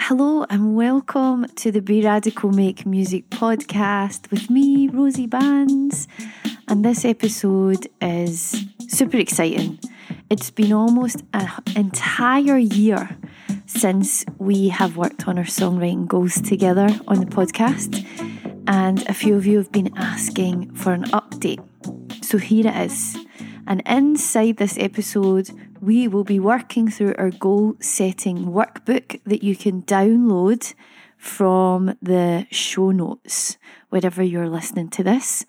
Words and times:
Hello 0.00 0.44
and 0.50 0.74
welcome 0.74 1.46
to 1.56 1.70
the 1.70 1.80
Be 1.80 2.02
Radical 2.02 2.50
Make 2.50 2.84
Music 2.84 3.30
podcast 3.30 4.30
with 4.30 4.50
me, 4.50 4.88
Rosie 4.88 5.26
Bands. 5.26 6.08
And 6.68 6.84
this 6.84 7.04
episode 7.04 7.86
is 8.02 8.66
super 8.88 9.16
exciting. 9.16 9.78
It's 10.28 10.50
been 10.50 10.72
almost 10.72 11.22
an 11.32 11.48
entire 11.74 12.58
year 12.58 13.16
since 13.66 14.26
we 14.38 14.68
have 14.68 14.96
worked 14.96 15.26
on 15.26 15.38
our 15.38 15.44
songwriting 15.44 16.06
goals 16.06 16.40
together 16.40 16.88
on 17.08 17.20
the 17.20 17.26
podcast, 17.26 18.04
and 18.66 19.08
a 19.08 19.14
few 19.14 19.36
of 19.36 19.46
you 19.46 19.58
have 19.58 19.72
been 19.72 19.96
asking 19.96 20.74
for 20.74 20.92
an 20.92 21.04
update. 21.04 21.64
So 22.24 22.36
here 22.36 22.66
it 22.66 22.76
is. 22.76 23.16
And 23.66 23.82
inside 23.86 24.58
this 24.58 24.76
episode, 24.78 25.50
we 25.80 26.06
will 26.06 26.24
be 26.24 26.38
working 26.38 26.90
through 26.90 27.14
our 27.16 27.30
goal 27.30 27.76
setting 27.80 28.46
workbook 28.46 29.20
that 29.24 29.42
you 29.42 29.56
can 29.56 29.82
download 29.82 30.74
from 31.16 31.96
the 32.02 32.46
show 32.50 32.90
notes 32.90 33.56
wherever 33.88 34.22
you're 34.22 34.48
listening 34.48 34.90
to 34.90 35.02
this. 35.02 35.46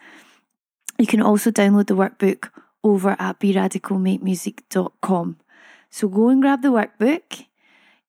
You 0.97 1.07
can 1.07 1.21
also 1.21 1.51
download 1.51 1.87
the 1.87 1.95
workbook 1.95 2.49
over 2.83 3.17
at 3.19 3.39
beradicalmakemusic.com. 3.39 5.37
So 5.89 6.07
go 6.07 6.29
and 6.29 6.41
grab 6.41 6.61
the 6.61 6.69
workbook, 6.69 7.45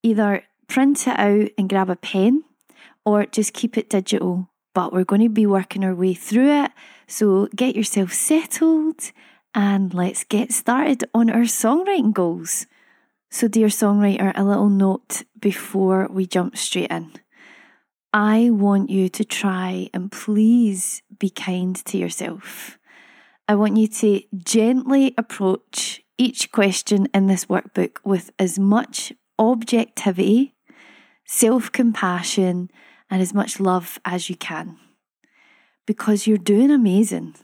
either 0.03 0.45
print 0.69 1.07
it 1.09 1.19
out 1.19 1.51
and 1.59 1.69
grab 1.69 1.91
a 1.91 1.97
pen 1.97 2.45
or 3.05 3.27
just 3.27 3.53
keep 3.53 3.77
it 3.77 3.91
digital. 3.91 4.49
But 4.75 4.93
we're 4.93 5.05
going 5.05 5.23
to 5.23 5.29
be 5.29 5.47
working 5.47 5.85
our 5.85 5.95
way 5.95 6.15
through 6.15 6.65
it. 6.65 6.71
So 7.09 7.49
get 7.57 7.75
yourself 7.75 8.13
settled 8.13 9.11
and 9.57 9.95
let's 9.95 10.23
get 10.23 10.53
started 10.53 11.03
on 11.15 11.31
our 11.31 11.49
songwriting 11.49 12.13
goals. 12.13 12.67
So, 13.31 13.49
dear 13.49 13.69
songwriter, 13.69 14.33
a 14.35 14.45
little 14.45 14.69
note 14.69 15.23
before 15.41 16.07
we 16.11 16.27
jump 16.27 16.59
straight 16.59 16.91
in. 16.91 17.13
I 18.13 18.51
want 18.51 18.91
you 18.91 19.09
to 19.09 19.25
try 19.25 19.89
and 19.95 20.13
please 20.13 21.03
be 21.19 21.31
kind 21.31 21.75
to 21.87 21.97
yourself. 21.97 22.79
I 23.49 23.55
want 23.55 23.79
you 23.79 23.89
to 23.89 24.23
gently 24.37 25.15
approach 25.17 26.03
each 26.19 26.53
question 26.53 27.09
in 27.15 27.27
this 27.27 27.47
workbook 27.47 27.97
with 28.05 28.31
as 28.39 28.59
much 28.59 29.13
objectivity, 29.39 30.55
self 31.25 31.73
compassion, 31.73 32.71
and 33.11 33.23
as 33.23 33.33
much 33.33 33.59
love 33.59 33.99
as 34.05 34.29
you 34.29 34.37
can. 34.37 34.77
Because 35.87 36.27
you're 36.27 36.37
doing 36.37 36.71
amazing. 36.71 37.37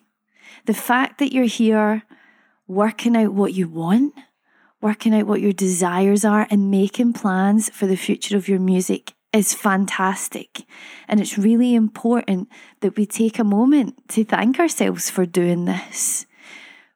The 0.66 0.74
fact 0.74 1.18
that 1.18 1.32
you're 1.32 1.44
here 1.44 2.02
working 2.66 3.16
out 3.16 3.32
what 3.32 3.54
you 3.54 3.68
want, 3.68 4.14
working 4.80 5.14
out 5.14 5.26
what 5.26 5.40
your 5.40 5.52
desires 5.52 6.24
are, 6.24 6.46
and 6.50 6.70
making 6.70 7.12
plans 7.12 7.70
for 7.70 7.86
the 7.86 7.96
future 7.96 8.36
of 8.36 8.48
your 8.48 8.60
music 8.60 9.12
is 9.32 9.54
fantastic. 9.54 10.64
And 11.08 11.20
it's 11.20 11.38
really 11.38 11.74
important 11.74 12.48
that 12.80 12.96
we 12.96 13.06
take 13.06 13.38
a 13.38 13.44
moment 13.44 14.08
to 14.08 14.24
thank 14.24 14.58
ourselves 14.58 15.10
for 15.10 15.24
doing 15.24 15.64
this. 15.64 16.26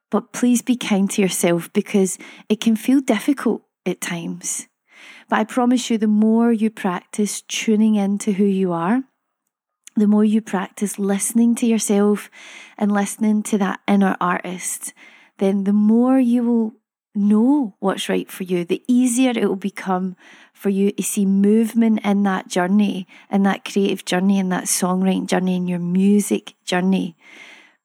But 0.09 0.31
please 0.31 0.61
be 0.61 0.75
kind 0.75 1.09
to 1.11 1.21
yourself 1.21 1.71
because 1.73 2.17
it 2.47 2.61
can 2.61 2.75
feel 2.75 3.01
difficult 3.01 3.63
at 3.85 4.01
times. 4.01 4.67
But 5.29 5.39
I 5.39 5.43
promise 5.43 5.89
you, 5.89 5.97
the 5.97 6.07
more 6.07 6.51
you 6.51 6.69
practice 6.69 7.41
tuning 7.41 7.95
into 7.95 8.31
who 8.33 8.45
you 8.45 8.71
are, 8.71 9.03
the 10.01 10.07
more 10.07 10.25
you 10.25 10.41
practice 10.41 10.99
listening 10.99 11.55
to 11.55 11.65
yourself 11.65 12.29
and 12.77 12.91
listening 12.91 13.43
to 13.43 13.57
that 13.57 13.79
inner 13.87 14.15
artist, 14.21 14.93
then 15.37 15.63
the 15.63 15.73
more 15.73 16.19
you 16.19 16.43
will 16.43 16.73
know 17.15 17.75
what's 17.79 18.09
right 18.09 18.29
for 18.29 18.43
you, 18.43 18.63
the 18.63 18.83
easier 18.87 19.31
it 19.31 19.47
will 19.47 19.55
become 19.55 20.15
for 20.53 20.69
you 20.69 20.91
to 20.91 21.03
see 21.03 21.25
movement 21.25 21.99
in 22.03 22.23
that 22.23 22.47
journey, 22.47 23.07
in 23.31 23.43
that 23.43 23.65
creative 23.65 24.05
journey, 24.05 24.39
in 24.39 24.49
that 24.49 24.65
songwriting 24.65 25.27
journey, 25.27 25.55
in 25.55 25.67
your 25.67 25.79
music 25.79 26.53
journey. 26.63 27.15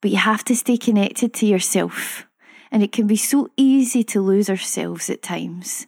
But 0.01 0.11
you 0.11 0.17
have 0.17 0.43
to 0.45 0.55
stay 0.55 0.77
connected 0.77 1.33
to 1.35 1.45
yourself. 1.45 2.27
And 2.71 2.81
it 2.81 2.91
can 2.91 3.07
be 3.07 3.15
so 3.15 3.49
easy 3.55 4.03
to 4.05 4.21
lose 4.21 4.49
ourselves 4.49 5.09
at 5.09 5.21
times. 5.21 5.87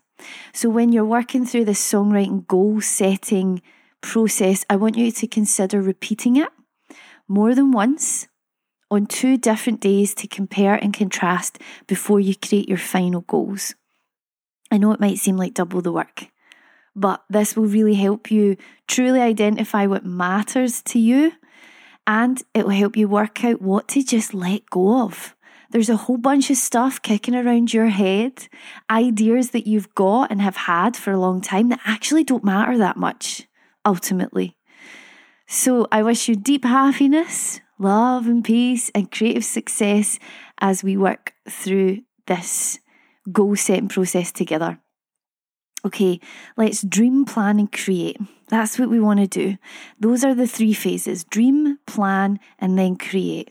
So 0.54 0.70
when 0.70 0.92
you're 0.92 1.06
working 1.06 1.46
through 1.46 1.66
this 1.66 1.92
songwriting 1.92 2.48
goal 2.48 2.82
setting 2.82 3.62
process, 4.06 4.64
I 4.70 4.76
want 4.76 4.98
you 4.98 5.12
to 5.12 5.28
consider 5.28 5.82
repeating 5.82 6.38
it 6.38 6.50
more 7.28 7.56
than 7.56 7.72
once 7.72 8.28
on 8.92 9.08
two 9.08 9.36
different 9.36 9.82
days 9.82 10.14
to 10.14 10.28
compare 10.28 10.76
and 10.76 10.94
contrast 10.94 11.60
before 11.88 12.20
you 12.20 12.36
create 12.36 12.70
your 12.70 12.78
final 12.78 13.22
goals. 13.22 13.74
I 14.72 14.78
know 14.78 14.92
it 14.92 15.00
might 15.00 15.18
seem 15.18 15.38
like 15.38 15.56
double 15.56 15.82
the 15.82 15.92
work, 15.92 16.28
but 16.96 17.24
this 17.30 17.56
will 17.56 17.66
really 17.66 17.96
help 17.96 18.30
you 18.30 18.58
truly 18.88 19.22
identify 19.22 19.88
what 19.88 20.06
matters 20.06 20.84
to 20.84 21.00
you 21.00 21.34
and 22.06 22.44
it 22.54 22.66
will 22.66 22.74
help 22.74 22.96
you 22.96 23.08
work 23.08 23.44
out 23.44 23.60
what 23.60 23.88
to 23.90 24.04
just 24.04 24.36
let 24.36 24.70
go 24.70 25.02
of. 25.02 25.36
There's 25.72 25.90
a 25.90 25.98
whole 25.98 26.18
bunch 26.18 26.52
of 26.52 26.58
stuff 26.58 27.02
kicking 27.02 27.36
around 27.36 27.74
your 27.74 27.88
head, 27.88 28.48
ideas 28.88 29.50
that 29.50 29.66
you've 29.66 29.94
got 29.96 30.30
and 30.30 30.44
have 30.44 30.56
had 30.56 30.96
for 30.96 31.12
a 31.12 31.20
long 31.20 31.42
time 31.42 31.70
that 31.70 31.82
actually 31.86 32.24
don't 32.24 32.44
matter 32.44 32.78
that 32.78 32.98
much 32.98 33.48
ultimately. 33.86 34.58
So 35.48 35.88
I 35.92 36.02
wish 36.04 36.28
you 36.28 36.36
deep 36.36 36.66
happiness, 36.66 37.62
love, 37.78 38.28
and 38.28 38.44
peace, 38.44 38.90
and 38.96 39.12
creative 39.12 39.46
success 39.46 40.20
as 40.60 40.84
we 40.84 40.98
work 40.98 41.34
through 41.50 42.00
this 42.26 42.80
goal 43.32 43.56
setting 43.56 43.88
process 43.88 44.32
together. 44.32 44.80
Okay, 45.86 46.20
let's 46.58 46.82
dream, 46.82 47.26
plan, 47.26 47.60
and 47.60 47.72
create. 47.72 48.18
That's 48.48 48.80
what 48.80 48.90
we 48.90 49.00
want 49.00 49.20
to 49.20 49.28
do. 49.28 49.58
Those 50.00 50.24
are 50.24 50.34
the 50.34 50.48
three 50.48 50.74
phases 50.74 51.24
dream, 51.24 51.78
plan, 51.86 52.40
and 52.58 52.78
then 52.78 52.96
create. 52.96 53.50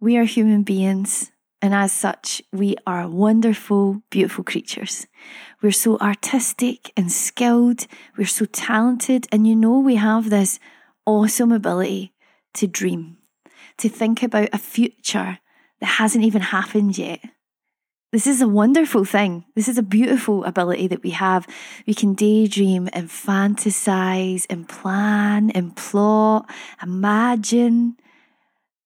We 0.00 0.16
are 0.16 0.24
human 0.24 0.62
beings. 0.62 1.30
And 1.60 1.74
as 1.74 1.92
such, 1.92 2.40
we 2.52 2.76
are 2.86 3.08
wonderful, 3.08 4.00
beautiful 4.10 4.44
creatures. 4.44 5.08
We're 5.60 5.72
so 5.72 5.98
artistic 5.98 6.92
and 6.96 7.10
skilled. 7.10 7.86
We're 8.16 8.26
so 8.26 8.44
talented. 8.44 9.26
And 9.32 9.46
you 9.46 9.56
know, 9.56 9.78
we 9.78 9.96
have 9.96 10.30
this 10.30 10.60
awesome 11.04 11.52
ability 11.52 12.12
to 12.54 12.66
dream, 12.66 13.16
to 13.78 13.88
think 13.88 14.22
about 14.22 14.50
a 14.52 14.58
future 14.58 15.38
that 15.80 15.86
hasn't 15.86 16.24
even 16.24 16.42
happened 16.42 16.96
yet. 16.96 17.20
This 18.10 18.26
is 18.26 18.40
a 18.40 18.48
wonderful 18.48 19.04
thing. 19.04 19.44
This 19.54 19.68
is 19.68 19.76
a 19.76 19.82
beautiful 19.82 20.44
ability 20.44 20.86
that 20.88 21.02
we 21.02 21.10
have. 21.10 21.46
We 21.86 21.92
can 21.92 22.14
daydream 22.14 22.88
and 22.94 23.08
fantasize 23.08 24.46
and 24.48 24.66
plan 24.66 25.50
and 25.50 25.76
plot, 25.76 26.48
imagine. 26.82 27.98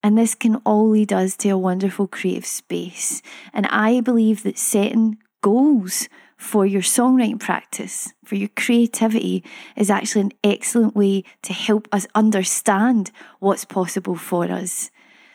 And 0.02 0.18
this 0.18 0.34
can 0.34 0.56
all 0.64 0.88
lead 0.88 1.12
us 1.12 1.36
to 1.36 1.50
a 1.50 1.58
wonderful 1.58 2.08
creative 2.08 2.46
space. 2.46 3.22
And 3.52 3.66
I 3.68 4.00
believe 4.00 4.42
that 4.42 4.58
setting 4.58 5.18
goals 5.40 6.08
for 6.42 6.66
your 6.66 6.82
songwriting 6.82 7.38
practice, 7.38 8.12
for 8.24 8.34
your 8.34 8.48
creativity, 8.56 9.44
is 9.76 9.88
actually 9.90 10.22
an 10.22 10.32
excellent 10.42 10.96
way 10.96 11.22
to 11.40 11.52
help 11.52 11.88
us 11.92 12.06
understand 12.16 13.12
what's 13.38 13.64
possible 13.64 14.16
for 14.16 14.50
us, 14.50 14.90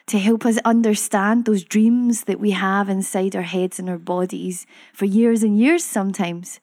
to 0.08 0.20
help 0.20 0.46
us 0.46 0.58
understand 0.66 1.46
those 1.46 1.64
dreams 1.64 2.26
that 2.26 2.42
we 2.42 2.52
have 2.52 2.90
inside 2.90 3.38
our 3.38 3.42
heads 3.44 3.80
and 3.80 3.90
our 3.90 3.98
bodies 3.98 4.68
for 4.94 5.06
years 5.06 5.44
and 5.44 5.58
years 5.58 5.84
sometimes. 5.84 6.60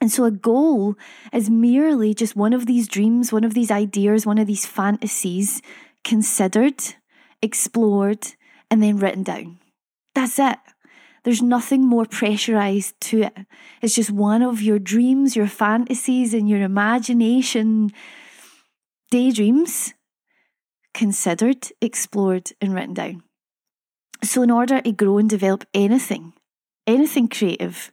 And 0.00 0.10
so, 0.10 0.24
a 0.24 0.32
goal 0.32 0.96
is 1.32 1.48
merely 1.48 2.14
just 2.14 2.34
one 2.34 2.52
of 2.52 2.66
these 2.66 2.88
dreams, 2.88 3.32
one 3.32 3.44
of 3.44 3.54
these 3.54 3.70
ideas, 3.70 4.26
one 4.26 4.38
of 4.38 4.48
these 4.48 4.66
fantasies 4.66 5.62
considered, 6.02 6.82
explored, 7.40 8.26
and 8.70 8.82
then 8.82 8.98
written 8.98 9.22
down. 9.22 9.60
That's 10.16 10.38
it. 10.40 10.58
There's 11.26 11.42
nothing 11.42 11.84
more 11.84 12.04
pressurized 12.04 13.00
to 13.00 13.22
it. 13.22 13.36
It's 13.82 13.96
just 13.96 14.12
one 14.12 14.42
of 14.42 14.62
your 14.62 14.78
dreams, 14.78 15.34
your 15.34 15.48
fantasies, 15.48 16.32
and 16.32 16.48
your 16.48 16.62
imagination 16.62 17.90
daydreams 19.10 19.92
considered, 20.94 21.66
explored, 21.82 22.52
and 22.60 22.72
written 22.72 22.94
down. 22.94 23.24
So, 24.22 24.42
in 24.42 24.52
order 24.52 24.80
to 24.80 24.92
grow 24.92 25.18
and 25.18 25.28
develop 25.28 25.64
anything, 25.74 26.32
anything 26.86 27.26
creative, 27.26 27.90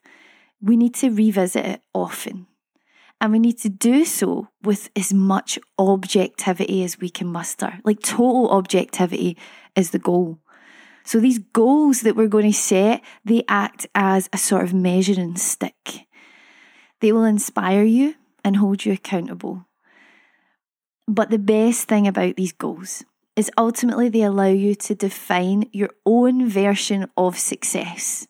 we 0.61 0.77
need 0.77 0.93
to 1.01 1.09
revisit 1.09 1.65
it 1.65 1.81
often. 1.91 2.45
And 3.19 3.31
we 3.31 3.39
need 3.39 3.57
to 3.61 3.69
do 3.69 4.05
so 4.05 4.49
with 4.61 4.91
as 4.95 5.11
much 5.11 5.57
objectivity 5.79 6.83
as 6.83 6.99
we 6.99 7.09
can 7.09 7.29
muster. 7.29 7.79
Like 7.83 8.01
total 8.01 8.51
objectivity 8.51 9.37
is 9.75 9.89
the 9.89 9.97
goal. 9.97 10.37
So 11.03 11.19
these 11.19 11.39
goals 11.39 12.01
that 12.01 12.15
we're 12.15 12.27
going 12.27 12.51
to 12.51 12.57
set, 12.57 13.01
they 13.25 13.43
act 13.47 13.87
as 13.93 14.29
a 14.31 14.37
sort 14.37 14.63
of 14.63 14.73
measuring 14.73 15.35
stick. 15.35 16.07
They 17.01 17.11
will 17.11 17.25
inspire 17.25 17.83
you 17.83 18.15
and 18.43 18.57
hold 18.57 18.85
you 18.85 18.93
accountable. 18.93 19.65
But 21.07 21.29
the 21.29 21.39
best 21.39 21.87
thing 21.87 22.07
about 22.07 22.35
these 22.35 22.53
goals 22.53 23.03
is 23.35 23.51
ultimately 23.57 24.09
they 24.09 24.21
allow 24.21 24.47
you 24.47 24.75
to 24.75 24.95
define 24.95 25.69
your 25.73 25.89
own 26.05 26.47
version 26.47 27.09
of 27.17 27.37
success 27.37 28.27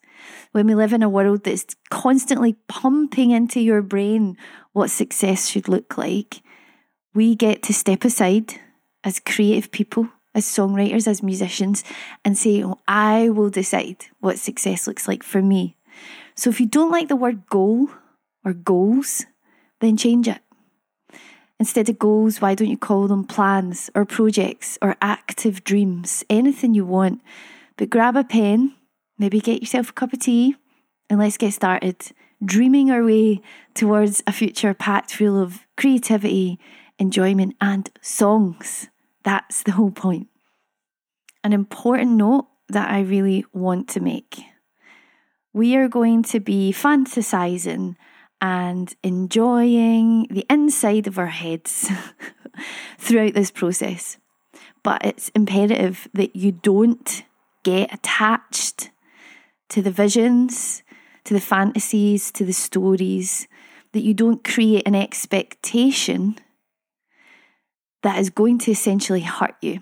when 0.53 0.67
we 0.67 0.75
live 0.75 0.93
in 0.93 1.03
a 1.03 1.09
world 1.09 1.43
that's 1.43 1.75
constantly 1.89 2.53
pumping 2.67 3.31
into 3.31 3.59
your 3.59 3.81
brain 3.81 4.37
what 4.71 4.89
success 4.89 5.47
should 5.47 5.67
look 5.67 5.97
like, 5.97 6.41
we 7.13 7.35
get 7.35 7.63
to 7.63 7.73
step 7.73 8.05
aside 8.05 8.53
as 9.03 9.19
creative 9.19 9.71
people, 9.71 10.07
as 10.35 10.45
songwriters, 10.45 11.07
as 11.07 11.21
musicians, 11.21 11.83
and 12.25 12.37
say, 12.37 12.63
oh, 12.63 12.79
I 12.87 13.29
will 13.29 13.49
decide 13.49 14.05
what 14.19 14.39
success 14.39 14.87
looks 14.87 15.07
like 15.07 15.23
for 15.23 15.41
me. 15.41 15.75
So 16.35 16.49
if 16.49 16.59
you 16.59 16.65
don't 16.65 16.91
like 16.91 17.07
the 17.07 17.15
word 17.15 17.47
goal 17.47 17.89
or 18.43 18.53
goals, 18.53 19.25
then 19.79 19.97
change 19.97 20.27
it. 20.27 20.39
Instead 21.59 21.87
of 21.87 21.99
goals, 21.99 22.41
why 22.41 22.55
don't 22.55 22.69
you 22.69 22.77
call 22.77 23.07
them 23.07 23.23
plans 23.23 23.89
or 23.95 24.05
projects 24.05 24.77
or 24.81 24.97
active 25.01 25.63
dreams? 25.63 26.23
Anything 26.29 26.73
you 26.73 26.85
want. 26.85 27.21
But 27.77 27.89
grab 27.89 28.15
a 28.15 28.23
pen, 28.23 28.75
maybe 29.17 29.39
get 29.39 29.61
yourself 29.61 29.89
a 29.89 29.93
cup 29.93 30.13
of 30.13 30.19
tea, 30.19 30.55
and 31.09 31.19
let's 31.19 31.37
get 31.37 31.53
started 31.53 32.11
dreaming 32.43 32.91
our 32.91 33.03
way 33.03 33.41
towards 33.73 34.21
a 34.27 34.31
future 34.31 34.73
packed 34.73 35.13
full 35.13 35.41
of 35.41 35.65
creativity, 35.77 36.59
enjoyment, 36.99 37.55
and 37.61 37.89
songs. 38.01 38.89
That's 39.23 39.63
the 39.63 39.71
whole 39.71 39.91
point. 39.91 40.27
An 41.43 41.53
important 41.53 42.11
note 42.11 42.47
that 42.69 42.89
I 42.89 43.01
really 43.01 43.45
want 43.53 43.89
to 43.89 43.99
make. 43.99 44.41
We 45.53 45.75
are 45.75 45.87
going 45.87 46.23
to 46.23 46.39
be 46.39 46.73
fantasizing 46.73 47.95
and 48.41 48.93
enjoying 49.03 50.27
the 50.29 50.45
inside 50.49 51.07
of 51.07 51.17
our 51.17 51.27
heads 51.27 51.89
throughout 52.97 53.33
this 53.33 53.51
process. 53.51 54.17
But 54.83 55.05
it's 55.05 55.29
imperative 55.29 56.09
that 56.13 56.35
you 56.35 56.51
don't 56.51 57.23
get 57.63 57.93
attached 57.93 58.89
to 59.69 59.81
the 59.81 59.91
visions, 59.91 60.83
to 61.23 61.33
the 61.33 61.39
fantasies, 61.39 62.31
to 62.31 62.43
the 62.43 62.53
stories, 62.53 63.47
that 63.93 64.01
you 64.01 64.13
don't 64.13 64.43
create 64.43 64.85
an 64.85 64.95
expectation 64.95 66.35
that 68.03 68.19
is 68.19 68.29
going 68.29 68.59
to 68.59 68.71
essentially 68.71 69.21
hurt 69.21 69.55
you. 69.61 69.81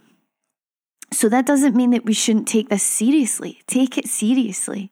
So 1.11 1.27
that 1.29 1.45
doesn't 1.45 1.75
mean 1.75 1.91
that 1.91 2.05
we 2.05 2.13
shouldn't 2.13 2.47
take 2.47 2.69
this 2.69 2.83
seriously. 2.83 3.61
Take 3.67 3.97
it 3.97 4.07
seriously, 4.07 4.91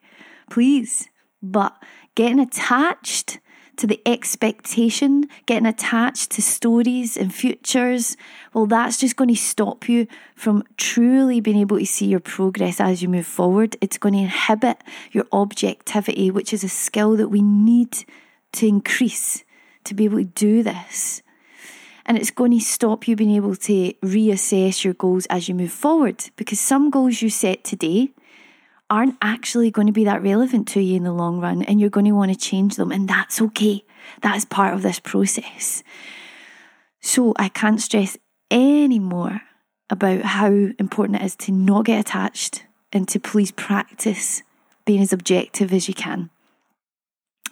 please. 0.50 1.08
But 1.42 1.82
getting 2.16 2.40
attached 2.40 3.40
to 3.78 3.88
the 3.88 4.02
expectation, 4.06 5.30
getting 5.46 5.66
attached 5.66 6.32
to 6.32 6.42
stories 6.42 7.16
and 7.16 7.34
futures, 7.34 8.18
well, 8.54 8.66
that's 8.66 8.98
just 8.98 9.16
going 9.16 9.30
to 9.30 9.36
stop 9.36 9.88
you 9.88 10.06
from 10.36 10.66
truly 10.76 11.40
being 11.40 11.56
able 11.56 11.80
to 11.80 11.86
see 11.86 12.08
your 12.08 12.20
progress 12.20 12.82
as 12.82 13.02
you 13.02 13.08
move 13.08 13.26
forward. 13.26 13.78
It's 13.80 13.98
going 13.98 14.16
to 14.16 14.20
inhibit 14.20 14.84
your 15.14 15.26
objectivity, 15.32 16.30
which 16.30 16.52
is 16.52 16.66
a 16.66 16.70
skill 16.70 17.16
that 17.16 17.30
we 17.30 17.42
need 17.42 18.04
to 18.54 18.68
increase 18.68 19.46
to 19.86 19.94
be 19.94 20.04
able 20.04 20.18
to 20.18 20.26
do 20.26 20.62
this. 20.62 21.22
And 22.10 22.18
it's 22.18 22.32
going 22.32 22.52
to 22.52 22.60
stop 22.60 23.08
you 23.08 23.16
being 23.16 23.36
able 23.36 23.56
to 23.56 23.94
reassess 24.04 24.84
your 24.84 24.96
goals 24.96 25.28
as 25.28 25.48
you 25.48 25.54
move 25.54 25.72
forward 25.72 26.26
because 26.38 26.60
some 26.60 26.90
goals 26.90 27.22
you 27.22 27.30
set 27.30 27.64
today 27.64 28.10
aren't 28.90 29.16
actually 29.22 29.70
going 29.70 29.86
to 29.86 29.94
be 29.94 30.06
that 30.06 30.24
relevant 30.24 30.68
to 30.70 30.82
you 30.82 30.96
in 30.96 31.04
the 31.04 31.14
long 31.14 31.40
run 31.40 31.62
and 31.62 31.80
you're 31.80 31.92
going 31.92 32.08
to 32.08 32.12
want 32.14 32.34
to 32.34 32.38
change 32.38 32.78
them. 32.78 32.92
And 32.92 33.08
that's 33.08 33.40
okay. 33.40 33.84
That's 34.24 34.44
part 34.44 34.74
of 34.74 34.82
this 34.82 35.00
process. 35.00 35.84
So 37.00 37.34
I 37.38 37.48
can't 37.48 37.80
stress 37.80 38.18
any 38.50 38.98
more 38.98 39.42
about 39.92 40.24
how 40.24 40.48
important 40.80 41.22
it 41.22 41.26
is 41.26 41.36
to 41.36 41.52
not 41.52 41.86
get 41.86 42.00
attached 42.00 42.66
and 42.92 43.08
to 43.10 43.20
please 43.20 43.52
practice 43.52 44.42
being 44.84 45.02
as 45.02 45.14
objective 45.14 45.72
as 45.72 45.88
you 45.88 45.94
can. 45.94 46.32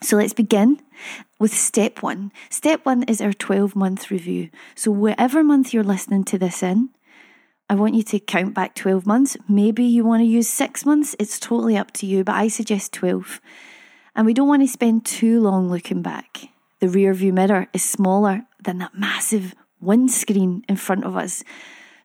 So 0.01 0.17
let's 0.17 0.33
begin 0.33 0.79
with 1.39 1.53
step 1.53 2.03
one. 2.03 2.31
Step 2.49 2.85
one 2.85 3.03
is 3.03 3.21
our 3.21 3.33
12 3.33 3.75
month 3.75 4.11
review. 4.11 4.49
So, 4.75 4.91
whatever 4.91 5.43
month 5.43 5.73
you're 5.73 5.83
listening 5.83 6.23
to 6.25 6.37
this 6.37 6.61
in, 6.61 6.89
I 7.69 7.75
want 7.75 7.95
you 7.95 8.03
to 8.03 8.19
count 8.19 8.53
back 8.53 8.75
12 8.75 9.05
months. 9.05 9.37
Maybe 9.49 9.83
you 9.83 10.05
want 10.05 10.21
to 10.21 10.25
use 10.25 10.47
six 10.47 10.85
months, 10.85 11.15
it's 11.19 11.39
totally 11.39 11.77
up 11.77 11.91
to 11.93 12.05
you, 12.05 12.23
but 12.23 12.35
I 12.35 12.47
suggest 12.47 12.93
12. 12.93 13.41
And 14.15 14.25
we 14.25 14.33
don't 14.33 14.47
want 14.47 14.63
to 14.63 14.67
spend 14.67 15.05
too 15.05 15.39
long 15.41 15.69
looking 15.69 16.01
back. 16.01 16.49
The 16.79 16.89
rear 16.89 17.13
view 17.13 17.33
mirror 17.33 17.67
is 17.73 17.83
smaller 17.83 18.43
than 18.63 18.77
that 18.77 18.97
massive 18.97 19.55
windscreen 19.81 20.63
in 20.69 20.75
front 20.75 21.03
of 21.03 21.15
us. 21.15 21.43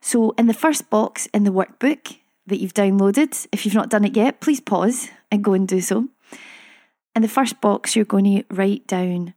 So, 0.01 0.31
in 0.31 0.47
the 0.47 0.53
first 0.53 0.89
box 0.89 1.27
in 1.27 1.43
the 1.43 1.51
workbook 1.51 2.17
that 2.47 2.59
you've 2.59 2.73
downloaded, 2.73 3.47
if 3.51 3.65
you've 3.65 3.75
not 3.75 3.89
done 3.89 4.03
it 4.03 4.17
yet, 4.17 4.41
please 4.41 4.59
pause 4.59 5.09
and 5.31 5.43
go 5.43 5.53
and 5.53 5.67
do 5.67 5.79
so. 5.79 6.09
In 7.15 7.21
the 7.21 7.27
first 7.27 7.61
box, 7.61 7.95
you're 7.95 8.05
going 8.05 8.25
to 8.25 8.43
write 8.49 8.87
down 8.87 9.35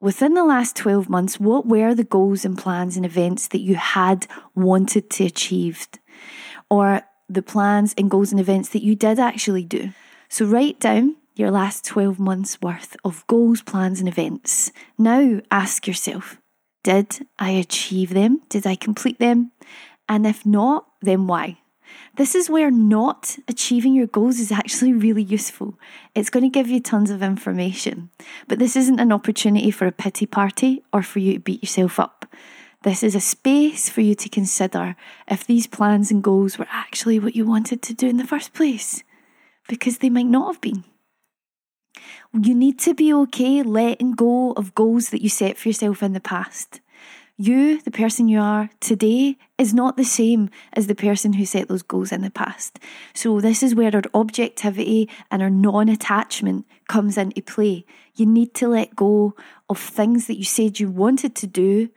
Within 0.00 0.34
the 0.34 0.44
last 0.44 0.74
12 0.74 1.08
months, 1.08 1.38
what 1.38 1.64
were 1.64 1.94
the 1.94 2.02
goals 2.02 2.44
and 2.44 2.58
plans 2.58 2.96
and 2.96 3.06
events 3.06 3.46
that 3.48 3.60
you 3.60 3.76
had 3.76 4.26
wanted 4.56 5.08
to 5.10 5.24
achieve? 5.24 5.86
Or 6.68 7.02
the 7.28 7.42
plans 7.42 7.94
and 7.96 8.10
goals 8.10 8.32
and 8.32 8.40
events 8.40 8.70
that 8.70 8.82
you 8.82 8.96
did 8.96 9.20
actually 9.20 9.62
do? 9.62 9.92
So 10.28 10.44
write 10.44 10.80
down 10.80 11.14
your 11.36 11.52
last 11.52 11.84
12 11.84 12.18
months 12.18 12.60
worth 12.60 12.96
of 13.04 13.24
goals, 13.28 13.62
plans, 13.62 14.00
and 14.00 14.08
events. 14.08 14.72
Now 14.98 15.40
ask 15.52 15.86
yourself 15.86 16.38
Did 16.82 17.24
I 17.38 17.50
achieve 17.50 18.12
them? 18.12 18.42
Did 18.48 18.66
I 18.66 18.74
complete 18.74 19.20
them? 19.20 19.52
And 20.08 20.26
if 20.26 20.44
not, 20.44 20.86
then 21.00 21.28
why? 21.28 21.58
This 22.16 22.34
is 22.34 22.50
where 22.50 22.70
not 22.70 23.38
achieving 23.48 23.94
your 23.94 24.06
goals 24.06 24.38
is 24.38 24.52
actually 24.52 24.92
really 24.92 25.22
useful. 25.22 25.78
It's 26.14 26.30
going 26.30 26.42
to 26.42 26.48
give 26.48 26.68
you 26.68 26.80
tons 26.80 27.10
of 27.10 27.22
information. 27.22 28.10
But 28.48 28.58
this 28.58 28.76
isn't 28.76 29.00
an 29.00 29.12
opportunity 29.12 29.70
for 29.70 29.86
a 29.86 29.92
pity 29.92 30.26
party 30.26 30.82
or 30.92 31.02
for 31.02 31.20
you 31.20 31.34
to 31.34 31.40
beat 31.40 31.62
yourself 31.62 31.98
up. 31.98 32.26
This 32.82 33.02
is 33.02 33.14
a 33.14 33.20
space 33.20 33.88
for 33.88 34.00
you 34.00 34.14
to 34.16 34.28
consider 34.28 34.96
if 35.28 35.46
these 35.46 35.66
plans 35.66 36.10
and 36.10 36.22
goals 36.22 36.58
were 36.58 36.66
actually 36.70 37.18
what 37.18 37.36
you 37.36 37.46
wanted 37.46 37.80
to 37.82 37.94
do 37.94 38.08
in 38.08 38.16
the 38.16 38.26
first 38.26 38.52
place, 38.52 39.04
because 39.68 39.98
they 39.98 40.10
might 40.10 40.26
not 40.26 40.52
have 40.52 40.60
been. 40.60 40.84
You 42.32 42.54
need 42.54 42.78
to 42.80 42.94
be 42.94 43.12
okay 43.14 43.62
letting 43.62 44.12
go 44.12 44.52
of 44.52 44.74
goals 44.74 45.10
that 45.10 45.22
you 45.22 45.28
set 45.28 45.56
for 45.58 45.68
yourself 45.68 46.02
in 46.02 46.12
the 46.12 46.20
past. 46.20 46.80
You, 47.42 47.80
the 47.80 47.90
person 47.90 48.28
you 48.28 48.38
are 48.38 48.70
today, 48.78 49.36
is 49.58 49.74
not 49.74 49.96
the 49.96 50.04
same 50.04 50.48
as 50.74 50.86
the 50.86 50.94
person 50.94 51.32
who 51.32 51.44
set 51.44 51.66
those 51.66 51.82
goals 51.82 52.12
in 52.12 52.22
the 52.22 52.30
past. 52.30 52.78
So, 53.14 53.40
this 53.40 53.64
is 53.64 53.74
where 53.74 53.90
our 53.92 54.04
objectivity 54.14 55.10
and 55.28 55.42
our 55.42 55.50
non 55.50 55.88
attachment 55.88 56.66
comes 56.86 57.18
into 57.18 57.42
play. 57.42 57.84
You 58.14 58.26
need 58.26 58.54
to 58.54 58.68
let 58.68 58.94
go 58.94 59.34
of 59.68 59.76
things 59.76 60.28
that 60.28 60.38
you 60.38 60.44
said 60.44 60.78
you 60.78 60.88
wanted 60.88 61.34
to 61.34 61.48
do 61.48 61.88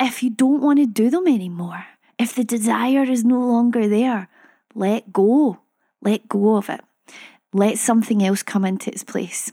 if 0.00 0.22
you 0.22 0.30
don't 0.30 0.62
want 0.62 0.78
to 0.78 0.86
do 0.86 1.10
them 1.10 1.26
anymore. 1.26 1.84
If 2.18 2.34
the 2.34 2.42
desire 2.42 3.02
is 3.02 3.26
no 3.26 3.40
longer 3.40 3.86
there, 3.86 4.30
let 4.74 5.12
go. 5.12 5.58
Let 6.00 6.30
go 6.30 6.56
of 6.56 6.70
it. 6.70 6.80
Let 7.52 7.76
something 7.76 8.24
else 8.24 8.42
come 8.42 8.64
into 8.64 8.90
its 8.90 9.04
place. 9.04 9.52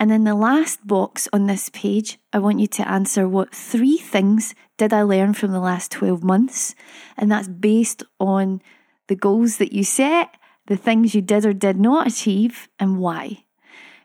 And 0.00 0.10
in 0.12 0.24
the 0.24 0.34
last 0.34 0.86
box 0.86 1.28
on 1.32 1.46
this 1.46 1.70
page, 1.70 2.18
I 2.32 2.38
want 2.38 2.60
you 2.60 2.66
to 2.66 2.88
answer 2.88 3.28
what 3.28 3.54
three 3.54 3.96
things 3.96 4.54
did 4.76 4.92
I 4.92 5.02
learn 5.02 5.34
from 5.34 5.52
the 5.52 5.60
last 5.60 5.92
12 5.92 6.22
months? 6.22 6.74
And 7.16 7.30
that's 7.30 7.48
based 7.48 8.02
on 8.18 8.60
the 9.06 9.14
goals 9.14 9.58
that 9.58 9.72
you 9.72 9.84
set, 9.84 10.36
the 10.66 10.76
things 10.76 11.14
you 11.14 11.22
did 11.22 11.46
or 11.46 11.52
did 11.52 11.78
not 11.78 12.06
achieve, 12.06 12.68
and 12.78 12.98
why. 12.98 13.44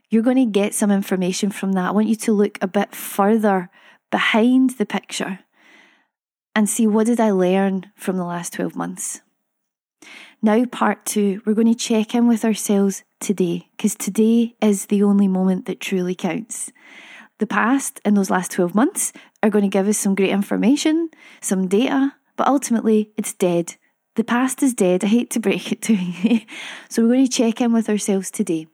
You're 0.10 0.24
going 0.24 0.38
to 0.38 0.46
get 0.46 0.74
some 0.74 0.91
information 0.91 1.50
from 1.50 1.74
that. 1.74 1.89
I 1.89 1.91
want 1.91 2.08
you 2.08 2.15
to 2.15 2.34
look 2.34 2.58
a 2.62 2.67
bit 2.67 2.96
further 2.96 3.69
behind 4.12 4.72
the 4.72 4.86
picture 4.86 5.39
and 6.55 6.69
see 6.69 6.88
what 6.88 7.05
did 7.08 7.19
I 7.19 7.31
learn 7.31 7.91
from 7.96 8.17
the 8.17 8.25
last 8.25 8.53
12 8.53 8.75
months. 8.75 9.22
Now, 10.41 10.65
part 10.65 11.05
two, 11.05 11.41
we're 11.46 11.53
going 11.53 11.67
to 11.67 11.75
check 11.75 12.15
in 12.15 12.27
with 12.27 12.46
ourselves 12.46 13.03
today, 13.19 13.67
because 13.75 13.95
today 13.95 14.55
is 14.61 14.88
the 14.88 15.03
only 15.03 15.27
moment 15.27 15.65
that 15.65 15.79
truly 15.79 16.15
counts. 16.15 16.71
The 17.39 17.47
past 17.47 18.01
and 18.03 18.17
those 18.17 18.29
last 18.29 18.51
12 18.51 18.75
months 18.75 19.13
are 19.41 19.49
going 19.49 19.63
to 19.63 19.69
give 19.69 19.88
us 19.88 19.97
some 19.97 20.15
great 20.15 20.31
information, 20.31 21.09
some 21.41 21.67
data, 21.67 22.15
but 22.35 22.47
ultimately 22.47 23.11
it's 23.17 23.33
dead. 23.33 23.75
The 24.15 24.23
past 24.23 24.61
is 24.61 24.73
dead. 24.73 25.03
I 25.03 25.07
hate 25.07 25.29
to 25.31 25.39
break 25.39 25.71
it 25.71 25.81
to 25.83 25.93
you. 25.93 26.41
so 26.89 27.01
we're 27.01 27.13
going 27.13 27.25
to 27.25 27.31
check 27.31 27.61
in 27.61 27.71
with 27.71 27.89
ourselves 27.89 28.29
today. 28.29 28.67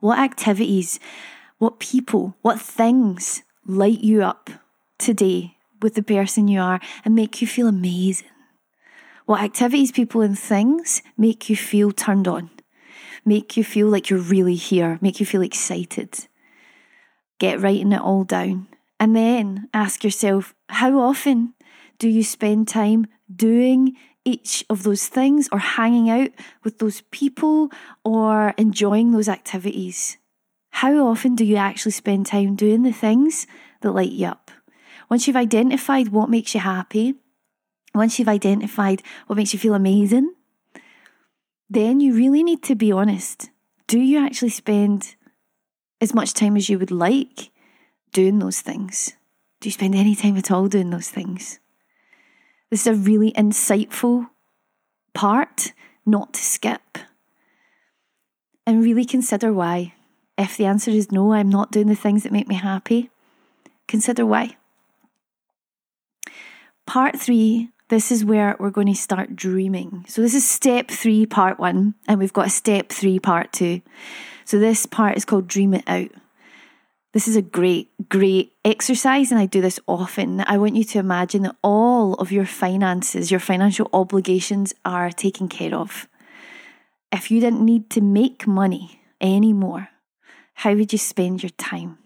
What 0.00 0.18
activities, 0.18 0.98
what 1.58 1.80
people, 1.80 2.36
what 2.42 2.60
things 2.60 3.42
light 3.66 4.00
you 4.00 4.22
up 4.22 4.48
today 4.98 5.56
with 5.82 5.94
the 5.94 6.02
person 6.02 6.48
you 6.48 6.60
are 6.60 6.80
and 7.04 7.14
make 7.14 7.40
you 7.42 7.46
feel 7.46 7.68
amazing? 7.68 8.28
What 9.26 9.42
activities, 9.42 9.92
people, 9.92 10.22
and 10.22 10.38
things 10.38 11.02
make 11.18 11.50
you 11.50 11.56
feel 11.56 11.90
turned 11.90 12.26
on, 12.26 12.48
make 13.24 13.56
you 13.56 13.64
feel 13.64 13.88
like 13.88 14.10
you're 14.10 14.18
really 14.18 14.54
here, 14.54 14.98
make 15.00 15.20
you 15.20 15.26
feel 15.26 15.42
excited? 15.42 16.26
Get 17.38 17.60
writing 17.60 17.92
it 17.92 18.00
all 18.00 18.24
down. 18.24 18.68
And 19.00 19.14
then 19.14 19.68
ask 19.72 20.02
yourself 20.02 20.54
how 20.68 20.98
often 20.98 21.54
do 21.98 22.08
you 22.08 22.22
spend 22.22 22.68
time 22.68 23.06
doing 23.34 23.96
each 24.24 24.64
of 24.68 24.82
those 24.82 25.06
things 25.06 25.48
or 25.52 25.58
hanging 25.58 26.10
out 26.10 26.30
with 26.64 26.78
those 26.78 27.02
people 27.10 27.70
or 28.04 28.54
enjoying 28.56 29.12
those 29.12 29.28
activities? 29.28 30.18
How 30.70 30.94
often 31.06 31.34
do 31.34 31.44
you 31.44 31.56
actually 31.56 31.92
spend 31.92 32.26
time 32.26 32.54
doing 32.54 32.82
the 32.82 32.92
things 32.92 33.46
that 33.80 33.92
light 33.92 34.12
you 34.12 34.26
up? 34.26 34.50
Once 35.08 35.26
you've 35.26 35.36
identified 35.36 36.08
what 36.08 36.28
makes 36.28 36.54
you 36.54 36.60
happy, 36.60 37.14
once 37.94 38.18
you've 38.18 38.28
identified 38.28 39.02
what 39.26 39.36
makes 39.36 39.52
you 39.52 39.58
feel 39.58 39.74
amazing, 39.74 40.34
then 41.70 42.00
you 42.00 42.14
really 42.14 42.42
need 42.42 42.62
to 42.64 42.74
be 42.74 42.92
honest. 42.92 43.50
Do 43.86 43.98
you 43.98 44.18
actually 44.18 44.50
spend 44.50 45.16
as 46.00 46.14
much 46.14 46.34
time 46.34 46.56
as 46.56 46.68
you 46.68 46.78
would 46.78 46.90
like 46.90 47.50
doing 48.12 48.38
those 48.38 48.60
things? 48.60 49.14
Do 49.60 49.68
you 49.68 49.72
spend 49.72 49.94
any 49.94 50.14
time 50.14 50.36
at 50.36 50.50
all 50.50 50.68
doing 50.68 50.90
those 50.90 51.08
things? 51.08 51.58
This 52.70 52.82
is 52.82 52.86
a 52.86 52.94
really 52.94 53.32
insightful 53.32 54.28
part 55.14 55.72
not 56.06 56.34
to 56.34 56.40
skip. 56.40 56.98
And 58.66 58.82
really 58.82 59.04
consider 59.04 59.52
why. 59.52 59.94
If 60.36 60.56
the 60.56 60.66
answer 60.66 60.90
is 60.90 61.10
no, 61.10 61.32
I'm 61.32 61.48
not 61.48 61.72
doing 61.72 61.88
the 61.88 61.96
things 61.96 62.22
that 62.22 62.32
make 62.32 62.46
me 62.46 62.54
happy, 62.54 63.10
consider 63.88 64.24
why. 64.24 64.56
Part 66.86 67.18
three, 67.18 67.70
this 67.88 68.12
is 68.12 68.24
where 68.24 68.56
we're 68.58 68.70
going 68.70 68.86
to 68.86 68.94
start 68.94 69.34
dreaming. 69.34 70.04
So, 70.08 70.20
this 70.22 70.34
is 70.34 70.48
step 70.48 70.90
three, 70.90 71.26
part 71.26 71.58
one, 71.58 71.94
and 72.06 72.18
we've 72.18 72.32
got 72.32 72.46
a 72.46 72.50
step 72.50 72.90
three, 72.90 73.18
part 73.18 73.52
two. 73.52 73.80
So, 74.44 74.58
this 74.58 74.86
part 74.86 75.16
is 75.16 75.24
called 75.24 75.48
Dream 75.48 75.74
It 75.74 75.84
Out. 75.86 76.10
This 77.14 77.26
is 77.26 77.36
a 77.36 77.42
great, 77.42 77.90
great 78.10 78.52
exercise, 78.64 79.32
and 79.32 79.40
I 79.40 79.46
do 79.46 79.62
this 79.62 79.80
often. 79.86 80.44
I 80.46 80.58
want 80.58 80.76
you 80.76 80.84
to 80.84 80.98
imagine 80.98 81.42
that 81.42 81.56
all 81.62 82.14
of 82.14 82.30
your 82.30 82.44
finances, 82.44 83.30
your 83.30 83.40
financial 83.40 83.88
obligations 83.92 84.74
are 84.84 85.10
taken 85.10 85.48
care 85.48 85.74
of. 85.74 86.06
If 87.10 87.30
you 87.30 87.40
didn't 87.40 87.64
need 87.64 87.88
to 87.90 88.02
make 88.02 88.46
money 88.46 89.00
anymore, 89.20 89.88
how 90.54 90.74
would 90.74 90.92
you 90.92 90.98
spend 90.98 91.42
your 91.42 91.50
time? 91.50 91.98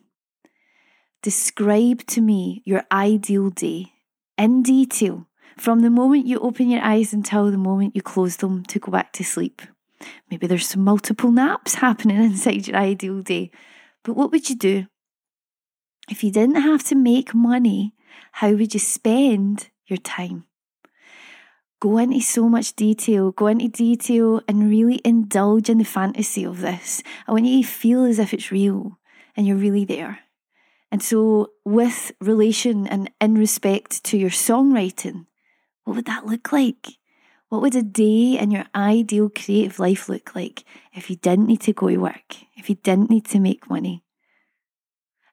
Describe 1.23 2.07
to 2.07 2.21
me 2.21 2.62
your 2.65 2.85
ideal 2.93 3.51
day 3.51 3.93
in 4.39 4.62
detail 4.62 5.27
from 5.62 5.78
the 5.78 5.90
moment 5.90 6.26
you 6.26 6.40
open 6.40 6.69
your 6.69 6.83
eyes 6.83 7.12
until 7.12 7.49
the 7.49 7.57
moment 7.57 7.95
you 7.95 8.02
close 8.02 8.38
them 8.38 8.64
to 8.64 8.81
go 8.81 8.90
back 8.90 9.12
to 9.12 9.23
sleep. 9.23 9.62
Maybe 10.28 10.49
there's 10.49 10.66
some 10.66 10.83
multiple 10.83 11.31
naps 11.31 11.76
happening 11.76 12.16
inside 12.31 12.66
your 12.66 12.76
ideal 12.76 13.23
day. 13.23 13.52
But 14.02 14.14
what 14.14 14.33
would 14.33 14.50
you 14.50 14.57
do? 14.57 14.87
If 16.11 16.25
you 16.25 16.33
didn't 16.33 16.57
have 16.57 16.83
to 16.87 16.97
make 16.97 17.33
money, 17.33 17.95
how 18.33 18.50
would 18.50 18.75
you 18.75 18.81
spend 18.81 19.71
your 19.87 19.99
time? 19.99 20.47
Go 21.81 21.97
into 21.99 22.21
so 22.21 22.49
much 22.49 22.75
detail, 22.75 23.31
go 23.31 23.47
into 23.47 23.69
detail 23.69 24.40
and 24.49 24.69
really 24.69 25.00
indulge 25.04 25.71
in 25.71 25.78
the 25.78 25.85
fantasy 25.85 26.42
of 26.42 26.61
this. 26.61 27.04
I 27.28 27.31
want 27.31 27.47
you 27.47 27.62
to 27.62 27.69
feel 27.69 28.04
as 28.04 28.19
if 28.19 28.35
it's 28.35 28.50
real 28.50 28.99
and 29.37 29.47
you're 29.47 29.57
really 29.57 29.85
there. 29.85 30.19
And 30.90 31.00
so, 31.00 31.52
with 31.64 32.11
relation 32.21 32.88
and 32.88 33.11
in 33.21 33.37
respect 33.37 34.02
to 34.04 34.19
your 34.19 34.31
songwriting, 34.31 35.26
what 35.85 35.97
would 35.97 36.07
that 36.07 36.27
look 36.27 36.53
like? 36.53 36.99
What 37.49 37.61
would 37.61 37.75
a 37.75 37.83
day 37.83 38.39
in 38.39 38.51
your 38.51 38.65
ideal 38.75 39.29
creative 39.29 39.79
life 39.79 40.09
look 40.09 40.35
like 40.35 40.65
if 40.95 41.11
you 41.11 41.17
didn't 41.17 41.49
need 41.49 41.61
to 41.62 41.73
go 41.73 41.89
to 41.89 41.99
work, 41.99 42.37
if 42.57 42.71
you 42.71 42.77
didn't 42.77 43.11
need 43.11 43.27
to 43.27 43.41
make 43.41 43.69
money? 43.69 44.05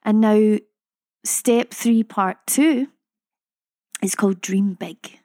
And 0.03 0.20
now, 0.20 0.58
step 1.24 1.72
three, 1.72 2.03
part 2.03 2.38
two, 2.46 2.88
is 4.01 4.15
called 4.15 4.41
Dream 4.41 4.74
Big. 4.74 5.20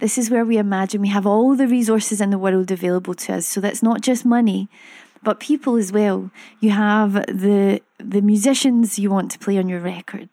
This 0.00 0.18
is 0.18 0.30
where 0.30 0.44
we 0.44 0.58
imagine 0.58 1.00
we 1.00 1.08
have 1.08 1.26
all 1.26 1.54
the 1.54 1.66
resources 1.66 2.20
in 2.20 2.30
the 2.30 2.38
world 2.38 2.70
available 2.70 3.14
to 3.14 3.34
us. 3.34 3.46
So 3.46 3.60
that's 3.60 3.82
not 3.82 4.00
just 4.00 4.24
money, 4.24 4.68
but 5.22 5.40
people 5.40 5.76
as 5.76 5.92
well. 5.92 6.30
You 6.60 6.70
have 6.70 7.12
the 7.12 7.80
the 7.98 8.20
musicians 8.20 8.98
you 8.98 9.10
want 9.10 9.30
to 9.32 9.38
play 9.38 9.58
on 9.58 9.68
your 9.68 9.80
record. 9.80 10.30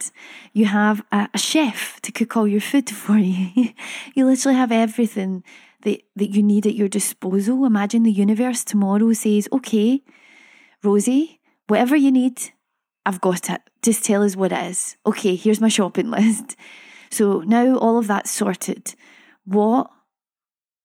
You 0.53 0.65
have 0.65 1.03
a, 1.11 1.27
a 1.33 1.37
chef 1.37 1.99
to 2.01 2.11
cook 2.11 2.37
all 2.37 2.47
your 2.47 2.61
food 2.61 2.89
for 2.89 3.17
you. 3.17 3.73
you 4.15 4.25
literally 4.25 4.57
have 4.57 4.71
everything 4.71 5.43
that, 5.81 6.01
that 6.15 6.29
you 6.29 6.43
need 6.43 6.67
at 6.67 6.75
your 6.75 6.87
disposal. 6.87 7.65
Imagine 7.65 8.03
the 8.03 8.11
universe 8.11 8.63
tomorrow 8.63 9.13
says, 9.13 9.47
okay, 9.51 10.03
Rosie, 10.83 11.39
whatever 11.67 11.95
you 11.95 12.11
need, 12.11 12.51
I've 13.05 13.21
got 13.21 13.49
it. 13.49 13.61
Just 13.81 14.03
tell 14.03 14.23
us 14.23 14.35
what 14.35 14.51
it 14.51 14.65
is. 14.65 14.97
Okay, 15.05 15.35
here's 15.35 15.61
my 15.61 15.69
shopping 15.69 16.11
list. 16.11 16.55
So 17.09 17.39
now 17.41 17.77
all 17.77 17.97
of 17.97 18.07
that's 18.07 18.31
sorted. 18.31 18.93
What 19.45 19.89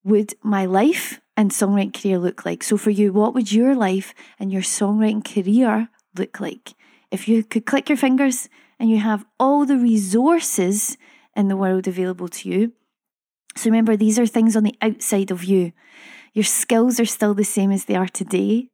would 0.05 0.35
my 0.43 0.65
life 0.67 1.21
and 1.41 1.51
songwriting 1.53 1.99
career 1.99 2.19
look 2.19 2.45
like? 2.45 2.63
So 2.63 2.77
for 2.77 2.91
you, 2.91 3.15
what 3.15 3.33
would 3.33 3.51
your 3.51 3.75
life 3.75 4.13
and 4.39 4.53
your 4.53 4.61
songwriting 4.61 5.25
career 5.25 5.89
look 6.15 6.39
like? 6.39 6.75
If 7.11 7.29
you 7.29 7.43
could 7.43 7.65
click 7.65 7.89
your 7.89 7.97
fingers 7.97 8.51
and 8.79 8.91
you 8.91 8.99
have 8.99 9.25
all 9.39 9.65
the 9.65 9.79
resources 9.79 10.99
in 11.35 11.49
the 11.49 11.57
world 11.57 11.89
available 11.89 12.29
to 12.29 12.49
you. 12.51 12.73
So 13.57 13.71
remember, 13.71 13.97
these 13.97 14.19
are 14.19 14.27
things 14.27 14.55
on 14.55 14.65
the 14.65 14.77
outside 14.83 15.31
of 15.31 15.43
you. 15.43 15.73
Your 16.35 16.45
skills 16.45 17.01
are 17.01 17.07
still 17.07 17.33
the 17.33 17.43
same 17.43 17.71
as 17.73 17.87
they 17.87 17.97
are 17.97 18.07
today. 18.07 18.69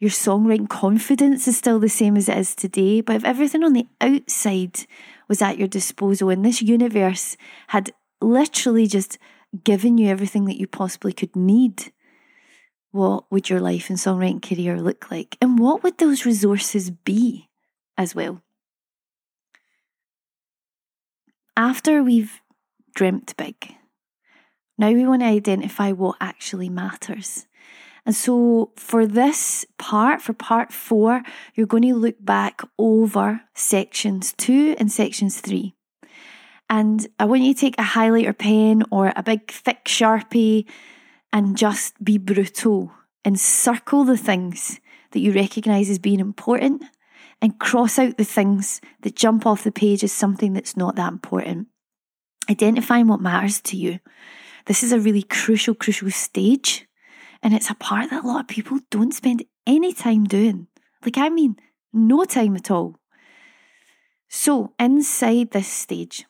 Your 0.00 0.10
songwriting 0.10 0.68
confidence 0.68 1.46
is 1.46 1.56
still 1.56 1.78
the 1.78 1.88
same 1.88 2.16
as 2.16 2.28
it 2.28 2.36
is 2.36 2.56
today. 2.56 3.00
But 3.00 3.14
if 3.14 3.24
everything 3.24 3.62
on 3.62 3.74
the 3.74 3.86
outside 4.00 4.86
was 5.28 5.40
at 5.40 5.56
your 5.56 5.68
disposal 5.68 6.30
and 6.30 6.44
this 6.44 6.62
universe 6.62 7.36
had 7.68 7.92
literally 8.20 8.88
just 8.88 9.18
given 9.62 9.98
you 9.98 10.08
everything 10.08 10.46
that 10.46 10.58
you 10.58 10.66
possibly 10.66 11.12
could 11.12 11.36
need, 11.36 11.92
what 12.98 13.30
would 13.30 13.48
your 13.48 13.60
life 13.60 13.88
and 13.88 13.98
songwriting 13.98 14.42
career 14.42 14.82
look 14.82 15.08
like? 15.08 15.38
And 15.40 15.58
what 15.58 15.84
would 15.84 15.98
those 15.98 16.26
resources 16.26 16.90
be 16.90 17.48
as 17.96 18.12
well? 18.12 18.42
After 21.56 22.02
we've 22.02 22.40
dreamt 22.96 23.36
big, 23.36 23.76
now 24.76 24.90
we 24.90 25.06
want 25.06 25.22
to 25.22 25.26
identify 25.26 25.92
what 25.92 26.16
actually 26.20 26.68
matters. 26.68 27.46
And 28.04 28.16
so 28.16 28.72
for 28.76 29.06
this 29.06 29.64
part, 29.78 30.20
for 30.20 30.32
part 30.32 30.72
four, 30.72 31.22
you're 31.54 31.66
going 31.66 31.84
to 31.84 31.94
look 31.94 32.16
back 32.18 32.62
over 32.78 33.42
sections 33.54 34.32
two 34.32 34.74
and 34.78 34.90
sections 34.90 35.40
three. 35.40 35.74
And 36.68 37.06
I 37.18 37.26
want 37.26 37.42
you 37.42 37.54
to 37.54 37.60
take 37.60 37.78
a 37.78 37.82
highlighter 37.82 38.36
pen 38.36 38.82
or 38.90 39.12
a 39.14 39.22
big 39.22 39.50
thick 39.50 39.84
sharpie 39.84 40.66
and 41.32 41.56
just 41.56 42.02
be 42.02 42.18
brutal 42.18 42.92
and 43.24 43.38
circle 43.38 44.04
the 44.04 44.16
things 44.16 44.80
that 45.12 45.20
you 45.20 45.32
recognise 45.32 45.90
as 45.90 45.98
being 45.98 46.20
important 46.20 46.84
and 47.40 47.58
cross 47.58 47.98
out 47.98 48.16
the 48.16 48.24
things 48.24 48.80
that 49.02 49.16
jump 49.16 49.46
off 49.46 49.64
the 49.64 49.72
page 49.72 50.02
as 50.02 50.12
something 50.12 50.52
that's 50.52 50.76
not 50.76 50.96
that 50.96 51.12
important. 51.12 51.68
Identifying 52.50 53.08
what 53.08 53.20
matters 53.20 53.60
to 53.60 53.76
you. 53.76 54.00
This 54.66 54.82
is 54.82 54.92
a 54.92 55.00
really 55.00 55.22
crucial, 55.22 55.74
crucial 55.74 56.10
stage 56.10 56.88
and 57.42 57.54
it's 57.54 57.70
a 57.70 57.74
part 57.74 58.10
that 58.10 58.24
a 58.24 58.26
lot 58.26 58.40
of 58.40 58.48
people 58.48 58.80
don't 58.90 59.14
spend 59.14 59.44
any 59.66 59.92
time 59.92 60.24
doing. 60.24 60.66
Like, 61.04 61.18
I 61.18 61.28
mean, 61.28 61.56
no 61.92 62.24
time 62.24 62.56
at 62.56 62.70
all. 62.70 62.96
So, 64.28 64.74
inside 64.78 65.52
this 65.52 65.68
stage, 65.68 66.26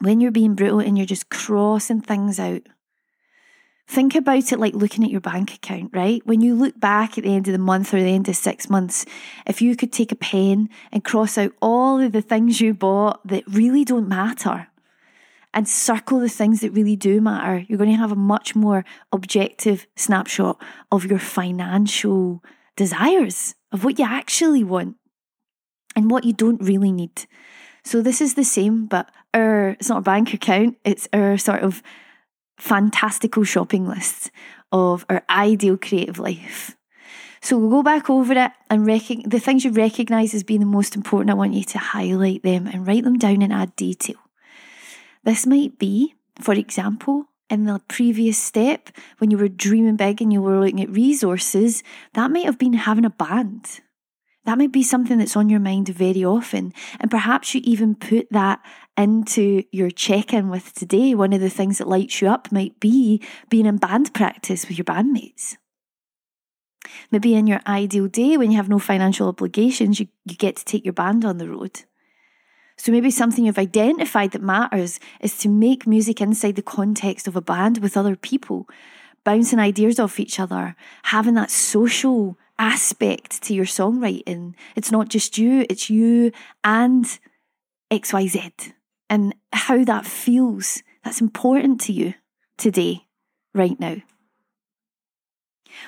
when 0.00 0.20
you're 0.20 0.30
being 0.30 0.54
brutal 0.54 0.80
and 0.80 0.96
you're 0.96 1.06
just 1.06 1.28
crossing 1.28 2.00
things 2.00 2.40
out, 2.40 2.62
think 3.88 4.14
about 4.14 4.52
it 4.52 4.60
like 4.60 4.74
looking 4.74 5.02
at 5.02 5.10
your 5.10 5.20
bank 5.20 5.54
account, 5.54 5.90
right? 5.94 6.20
When 6.26 6.40
you 6.40 6.54
look 6.54 6.78
back 6.78 7.16
at 7.16 7.24
the 7.24 7.34
end 7.34 7.48
of 7.48 7.52
the 7.52 7.58
month 7.58 7.92
or 7.94 8.00
the 8.00 8.14
end 8.14 8.28
of 8.28 8.36
six 8.36 8.68
months, 8.68 9.06
if 9.46 9.62
you 9.62 9.74
could 9.74 9.92
take 9.92 10.12
a 10.12 10.16
pen 10.16 10.68
and 10.92 11.02
cross 11.02 11.38
out 11.38 11.52
all 11.62 11.98
of 11.98 12.12
the 12.12 12.22
things 12.22 12.60
you 12.60 12.74
bought 12.74 13.26
that 13.26 13.44
really 13.46 13.84
don't 13.84 14.08
matter, 14.08 14.68
and 15.54 15.66
circle 15.66 16.20
the 16.20 16.28
things 16.28 16.60
that 16.60 16.70
really 16.72 16.94
do 16.94 17.20
matter, 17.20 17.64
you're 17.66 17.78
going 17.78 17.90
to 17.90 17.96
have 17.96 18.12
a 18.12 18.16
much 18.16 18.54
more 18.54 18.84
objective 19.10 19.86
snapshot 19.96 20.62
of 20.92 21.06
your 21.06 21.18
financial 21.18 22.44
desires, 22.76 23.54
of 23.72 23.82
what 23.82 23.98
you 23.98 24.04
actually 24.04 24.62
want 24.62 24.96
and 25.96 26.10
what 26.10 26.24
you 26.24 26.34
don't 26.34 26.62
really 26.62 26.92
need. 26.92 27.26
So 27.82 28.02
this 28.02 28.20
is 28.20 28.34
the 28.34 28.44
same, 28.44 28.86
but 28.86 29.10
our 29.32 29.70
it's 29.70 29.88
not 29.88 29.98
a 29.98 30.02
bank 30.02 30.34
account, 30.34 30.76
it's 30.84 31.08
our 31.12 31.38
sort 31.38 31.62
of 31.62 31.82
fantastical 32.58 33.44
shopping 33.44 33.86
list 33.86 34.30
of 34.70 35.06
our 35.08 35.22
ideal 35.30 35.76
creative 35.76 36.18
life. 36.18 36.76
So 37.40 37.56
we'll 37.56 37.70
go 37.70 37.82
back 37.82 38.10
over 38.10 38.32
it 38.32 38.50
and 38.68 38.86
rec- 38.86 39.24
the 39.24 39.38
things 39.38 39.64
you 39.64 39.70
recognise 39.70 40.34
as 40.34 40.42
being 40.42 40.60
the 40.60 40.66
most 40.66 40.96
important. 40.96 41.30
I 41.30 41.34
want 41.34 41.54
you 41.54 41.64
to 41.64 41.78
highlight 41.78 42.42
them 42.42 42.66
and 42.66 42.86
write 42.86 43.04
them 43.04 43.16
down 43.16 43.42
and 43.42 43.52
add 43.52 43.76
detail. 43.76 44.16
This 45.24 45.46
might 45.46 45.78
be, 45.78 46.14
for 46.40 46.54
example, 46.54 47.26
in 47.48 47.64
the 47.64 47.80
previous 47.88 48.36
step, 48.36 48.90
when 49.18 49.30
you 49.30 49.38
were 49.38 49.48
dreaming 49.48 49.96
big 49.96 50.20
and 50.20 50.32
you 50.32 50.42
were 50.42 50.60
looking 50.60 50.82
at 50.82 50.90
resources, 50.90 51.82
that 52.12 52.30
might 52.30 52.44
have 52.44 52.58
been 52.58 52.74
having 52.74 53.04
a 53.04 53.10
band. 53.10 53.80
That 54.44 54.58
might 54.58 54.72
be 54.72 54.82
something 54.82 55.18
that's 55.18 55.36
on 55.36 55.48
your 55.48 55.60
mind 55.60 55.88
very 55.88 56.24
often. 56.24 56.72
And 57.00 57.10
perhaps 57.10 57.54
you 57.54 57.60
even 57.64 57.94
put 57.94 58.28
that 58.30 58.60
into 58.96 59.64
your 59.72 59.90
check 59.90 60.32
in 60.32 60.48
with 60.48 60.72
today. 60.74 61.14
One 61.14 61.32
of 61.32 61.40
the 61.40 61.50
things 61.50 61.78
that 61.78 61.88
lights 61.88 62.22
you 62.22 62.28
up 62.28 62.50
might 62.50 62.80
be 62.80 63.22
being 63.50 63.66
in 63.66 63.76
band 63.76 64.14
practice 64.14 64.66
with 64.66 64.78
your 64.78 64.86
bandmates. 64.86 65.56
Maybe 67.10 67.34
in 67.34 67.46
your 67.46 67.60
ideal 67.66 68.08
day, 68.08 68.36
when 68.36 68.50
you 68.50 68.56
have 68.56 68.68
no 68.68 68.78
financial 68.78 69.28
obligations, 69.28 70.00
you, 70.00 70.08
you 70.24 70.36
get 70.36 70.56
to 70.56 70.64
take 70.64 70.84
your 70.84 70.94
band 70.94 71.24
on 71.24 71.38
the 71.38 71.48
road. 71.48 71.82
So 72.76 72.92
maybe 72.92 73.10
something 73.10 73.44
you've 73.44 73.58
identified 73.58 74.30
that 74.32 74.42
matters 74.42 75.00
is 75.20 75.36
to 75.38 75.48
make 75.48 75.86
music 75.86 76.20
inside 76.20 76.54
the 76.56 76.62
context 76.62 77.26
of 77.26 77.36
a 77.36 77.40
band 77.40 77.78
with 77.78 77.96
other 77.96 78.14
people, 78.14 78.68
bouncing 79.24 79.58
ideas 79.58 79.98
off 79.98 80.20
each 80.20 80.38
other, 80.38 80.76
having 81.04 81.34
that 81.34 81.50
social 81.50 82.38
aspect 82.58 83.42
to 83.44 83.54
your 83.54 83.64
songwriting. 83.64 84.54
It's 84.76 84.92
not 84.92 85.08
just 85.08 85.38
you, 85.38 85.64
it's 85.68 85.88
you 85.88 86.32
and 86.64 87.06
XYZ 87.90 88.72
and 89.08 89.34
how 89.52 89.84
that 89.84 90.06
feels. 90.06 90.82
That's 91.04 91.20
important 91.20 91.80
to 91.82 91.92
you 91.92 92.14
today, 92.56 93.06
right 93.54 93.78
now. 93.78 93.96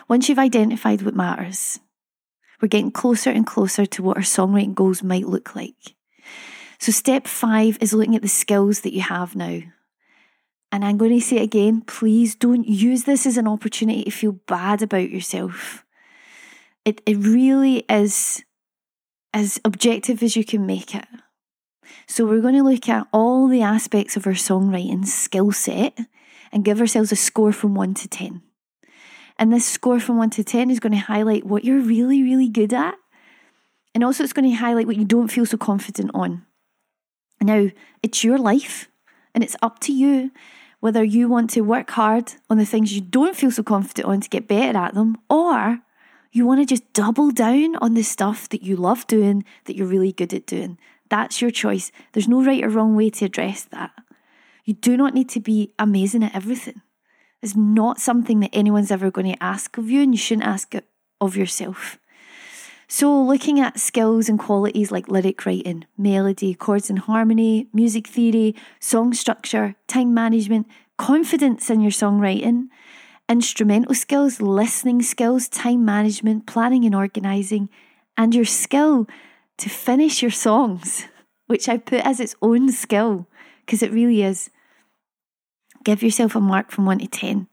Once 0.08 0.28
you've 0.28 0.38
identified 0.38 1.02
what 1.02 1.14
matters, 1.14 1.80
we're 2.60 2.68
getting 2.68 2.92
closer 2.92 3.30
and 3.30 3.46
closer 3.46 3.86
to 3.86 4.02
what 4.02 4.16
our 4.16 4.22
songwriting 4.22 4.74
goals 4.74 5.02
might 5.02 5.26
look 5.26 5.54
like. 5.54 5.94
So, 6.78 6.92
step 6.92 7.26
five 7.26 7.78
is 7.80 7.92
looking 7.92 8.16
at 8.16 8.22
the 8.22 8.28
skills 8.28 8.80
that 8.80 8.94
you 8.94 9.02
have 9.02 9.34
now. 9.36 9.60
And 10.72 10.84
I'm 10.84 10.98
going 10.98 11.18
to 11.18 11.20
say 11.24 11.36
it 11.36 11.42
again 11.42 11.82
please 11.82 12.34
don't 12.34 12.66
use 12.66 13.04
this 13.04 13.26
as 13.26 13.36
an 13.36 13.48
opportunity 13.48 14.04
to 14.04 14.10
feel 14.10 14.32
bad 14.32 14.82
about 14.82 15.10
yourself. 15.10 15.84
It, 16.90 17.02
it 17.06 17.18
really 17.18 17.85
is 17.88 18.42
as 19.32 19.61
objective 19.64 20.25
as 20.25 20.35
you 20.35 20.44
can 20.44 20.66
make 20.66 20.92
it. 20.92 21.06
So, 22.09 22.26
we're 22.26 22.40
going 22.40 22.56
to 22.56 22.64
look 22.64 22.88
at 22.88 23.06
all 23.12 23.47
the 23.47 23.62
aspects 23.62 24.16
of 24.16 24.26
our 24.26 24.32
songwriting 24.32 25.06
skill 25.06 25.52
set 25.52 25.97
and 26.50 26.64
give 26.64 26.80
ourselves 26.80 27.12
a 27.12 27.16
score 27.16 27.52
from 27.52 27.76
1 27.76 27.94
to 27.94 28.09
10. 28.09 28.42
And 29.38 29.52
this 29.52 29.64
score 29.64 30.00
from 30.00 30.16
1 30.16 30.30
to 30.30 30.42
10 30.42 30.68
is 30.68 30.80
going 30.80 30.90
to 30.90 30.99
highlight 30.99 31.47
what 31.47 31.64
you're 31.64 31.78
really, 31.78 32.25
really 32.25 32.49
good 32.49 32.75
at. 32.75 32.97
And 33.94 34.02
also, 34.02 34.25
it's 34.25 34.32
going 34.32 34.50
to 34.50 34.56
highlight 34.56 34.88
what 34.88 34.97
you 34.97 35.04
don't 35.04 35.28
feel 35.28 35.47
so 35.47 35.56
confident 35.56 36.11
on. 36.12 36.44
Now, 37.40 37.68
it's 38.02 38.25
your 38.25 38.37
life, 38.37 38.88
and 39.32 39.44
it's 39.44 39.56
up 39.62 39.78
to 39.80 39.92
you 39.92 40.32
whether 40.80 41.04
you 41.04 41.28
want 41.28 41.50
to 41.50 41.61
work 41.61 41.90
hard 41.90 42.32
on 42.49 42.59
the 42.59 42.66
things 42.66 42.92
you 42.92 43.00
don't 43.00 43.37
feel 43.37 43.52
so 43.52 43.62
confident 43.62 44.09
on 44.09 44.20
to 44.20 44.28
get 44.28 44.49
better 44.49 44.76
at 44.76 44.94
them, 44.94 45.18
or 45.30 45.78
you 46.32 46.46
want 46.46 46.60
to 46.60 46.66
just 46.66 46.92
double 46.92 47.30
down 47.30 47.76
on 47.76 47.94
the 47.94 48.02
stuff 48.02 48.49
that 48.50 48.62
you 48.62 48.76
love 48.76 49.06
doing, 49.06 49.44
that 49.64 49.76
you're 49.76 49.87
really 49.87 50.12
good 50.12 50.32
at 50.32 50.46
doing. 50.46 50.78
That's 51.08 51.42
your 51.42 51.50
choice. 51.50 51.90
There's 52.12 52.28
no 52.28 52.42
right 52.42 52.62
or 52.62 52.68
wrong 52.68 52.94
way 52.94 53.10
to 53.10 53.25
address 53.25 53.64
that. 53.64 53.90
You 54.64 54.75
do 54.75 54.96
not 54.96 55.14
need 55.14 55.28
to 55.30 55.40
be 55.40 55.72
amazing 55.78 56.22
at 56.22 56.34
everything. 56.34 56.82
It's 57.42 57.56
not 57.56 58.00
something 58.00 58.40
that 58.40 58.54
anyone's 58.54 58.90
ever 58.90 59.10
going 59.10 59.32
to 59.32 59.42
ask 59.42 59.76
of 59.78 59.90
you, 59.90 60.02
and 60.02 60.14
you 60.14 60.18
shouldn't 60.18 60.46
ask 60.46 60.75
it 60.75 60.84
of 61.20 61.37
yourself. 61.37 61.99
So, 62.87 63.22
looking 63.22 63.60
at 63.60 63.78
skills 63.78 64.28
and 64.28 64.38
qualities 64.38 64.90
like 64.90 65.08
lyric 65.08 65.46
writing, 65.46 65.87
melody, 65.96 66.54
chords 66.54 66.90
and 66.90 66.99
harmony, 66.99 67.68
music 67.72 68.06
theory, 68.06 68.54
song 68.78 69.14
structure, 69.14 69.76
time 69.87 70.12
management, 70.12 70.66
confidence 70.99 71.70
in 71.70 71.80
your 71.80 71.92
songwriting, 71.92 72.66
instrumental 73.30 73.94
skills, 73.94 74.42
listening 74.42 75.00
skills, 75.00 75.49
time 75.49 75.84
management, 75.84 76.46
planning 76.46 76.84
and 76.84 76.94
organising, 76.94 77.70
and 78.16 78.34
your 78.34 78.44
skill 78.44 79.06
to 79.56 79.70
finish 79.70 80.20
your 80.20 80.32
songs, 80.32 81.06
which 81.46 81.68
I 81.68 81.78
put 81.78 82.00
as 82.00 82.18
its 82.18 82.34
own 82.42 82.70
skill 82.72 83.28
because 83.64 83.82
it 83.82 83.92
really 83.92 84.22
is. 84.22 84.50
Give 85.84 86.02
yourself 86.02 86.34
a 86.34 86.40
mark 86.40 86.70
from 86.70 86.84
1 86.84 86.99
to 86.99 87.06
10. 87.06 87.46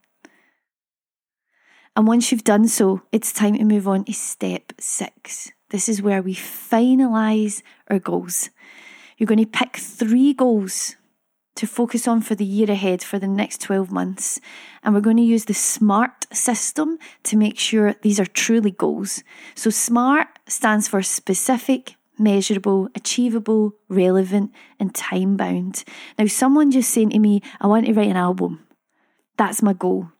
And 1.96 2.07
once 2.07 2.31
you've 2.31 2.43
done 2.43 2.67
so, 2.67 3.03
it's 3.12 3.31
time 3.31 3.55
to 3.55 3.63
move 3.63 3.88
on 3.88 4.03
to 4.05 4.13
step 4.13 4.74
six. 4.79 5.51
This 5.69 5.88
is 5.88 6.01
where 6.01 6.22
we 6.22 6.36
finalise 6.36 7.62
our 7.89 8.00
goals. 8.00 8.50
You're 9.17 9.27
going 9.27 9.39
to 9.39 9.46
pick 9.46 9.77
three 9.77 10.34
goals 10.34 10.96
to 11.57 11.67
focus 11.67 12.07
on 12.07 12.21
for 12.21 12.35
the 12.35 12.45
year 12.45 12.69
ahead 12.71 13.03
for 13.03 13.19
the 13.19 13.27
next 13.27 13.61
12 13.61 13.91
months. 13.91 14.39
And 14.83 14.93
we're 14.93 15.01
going 15.01 15.17
to 15.17 15.24
use 15.24 15.46
the 15.46 15.53
SMART 15.53 16.27
system 16.31 16.98
to 17.24 17.35
make 17.35 17.59
sure 17.59 17.96
these 18.01 18.20
are 18.20 18.25
truly 18.25 18.72
goals. 18.72 19.24
So, 19.55 19.70
SMART 19.70 20.27
stands 20.48 20.87
for 20.87 21.01
specific, 21.01 21.96
measurable, 22.17 22.89
achievable, 22.96 23.74
relevant, 23.89 24.51
and 24.79 24.93
time 24.93 25.35
bound. 25.35 25.83
Now, 26.17 26.27
someone 26.27 26.72
just 26.72 26.91
saying 26.91 27.09
to 27.11 27.20
me, 27.20 27.41
I 27.59 27.67
want 27.67 27.87
to 27.87 27.93
write 27.93 28.09
an 28.09 28.17
album. 28.17 28.65
That's 29.37 29.61
my 29.61 29.74
goal. 29.74 30.11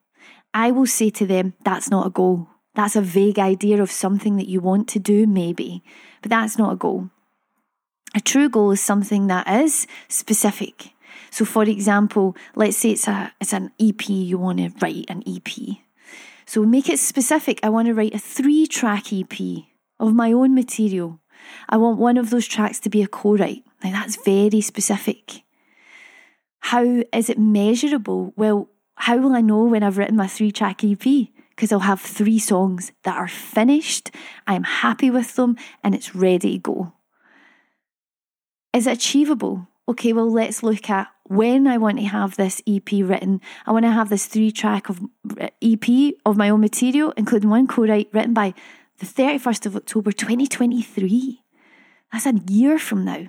I 0.54 0.72
will 0.72 0.88
say 0.88 1.10
to 1.12 1.26
them, 1.28 1.54
that's 1.64 1.90
not 1.90 2.08
a 2.08 2.12
goal. 2.12 2.50
That's 2.74 2.96
a 2.96 3.02
vague 3.02 3.40
idea 3.40 3.82
of 3.82 3.92
something 3.92 4.38
that 4.38 4.48
you 4.48 4.60
want 4.60 4.88
to 4.90 5.00
do, 5.00 5.28
maybe, 5.28 5.84
but 6.22 6.30
that's 6.30 6.58
not 6.58 6.74
a 6.74 6.76
goal. 6.76 7.10
A 8.16 8.20
true 8.20 8.50
goal 8.50 8.72
is 8.72 8.82
something 8.82 9.28
that 9.28 9.48
is 9.48 9.86
specific. 10.08 10.94
So, 11.32 11.46
for 11.46 11.64
example, 11.64 12.36
let's 12.56 12.78
say 12.78 12.92
it's 12.92 13.08
a 13.08 13.34
it's 13.40 13.54
an 13.54 13.72
EP. 13.80 14.10
You 14.10 14.38
want 14.38 14.60
to 14.60 14.72
write 14.82 15.06
an 15.10 15.24
EP. 15.28 15.78
So 16.46 16.64
make 16.64 16.90
it 16.90 17.00
specific. 17.00 17.60
I 17.62 17.70
want 17.70 17.88
to 17.88 17.94
write 17.94 18.16
a 18.16 18.20
three 18.20 18.68
track 18.68 19.12
EP 19.12 19.38
of 20.00 20.14
my 20.14 20.32
own 20.32 20.56
material. 20.56 21.20
I 21.68 21.78
want 21.78 22.00
one 22.00 22.18
of 22.18 22.30
those 22.30 22.48
tracks 22.48 22.80
to 22.82 22.90
be 22.90 23.04
a 23.04 23.08
co-write. 23.08 23.64
Now 23.84 23.92
that's 23.92 24.16
very 24.16 24.62
specific. 24.62 25.44
How 26.60 27.04
is 27.14 27.30
it 27.30 27.38
measurable? 27.38 28.34
Well, 28.36 28.70
how 28.96 29.18
will 29.18 29.36
I 29.36 29.42
know 29.42 29.64
when 29.66 29.84
I've 29.84 29.98
written 29.98 30.16
my 30.16 30.28
three 30.28 30.52
track 30.52 30.84
EP? 30.84 31.04
Because 31.50 31.72
I'll 31.72 31.80
have 31.80 32.00
three 32.00 32.40
songs 32.40 32.92
that 33.04 33.18
are 33.18 33.28
finished, 33.28 34.12
I'm 34.46 34.64
happy 34.64 35.10
with 35.10 35.36
them, 35.36 35.58
and 35.84 35.96
it's 35.96 36.14
ready 36.16 36.54
to 36.54 36.60
go. 36.60 36.94
Is 38.74 38.86
it 38.86 38.94
achievable? 38.94 39.68
okay, 39.90 40.14
well, 40.14 40.30
let's 40.32 40.64
look 40.64 40.90
at 40.90 41.08
when 41.30 41.68
I 41.68 41.78
want 41.78 42.00
to 42.00 42.06
have 42.06 42.36
this 42.36 42.62
EP 42.68 42.90
written. 42.92 43.42
I 43.66 43.72
want 43.72 43.86
to 43.86 43.92
have 43.92 44.10
this 44.10 44.26
three 44.26 44.52
track 44.52 44.90
of 44.90 45.02
EP 45.62 46.14
of 46.26 46.38
my 46.38 46.50
own 46.50 46.62
material, 46.62 47.14
including 47.18 47.50
one 47.50 47.68
co-write 47.68 48.10
written 48.14 48.34
by 48.34 48.54
the 49.00 49.06
31st 49.06 49.66
of 49.66 49.76
October 49.76 50.12
2023. 50.12 51.42
That's 52.12 52.26
a 52.26 52.34
year 52.48 52.80
from 52.80 53.06
now. 53.06 53.28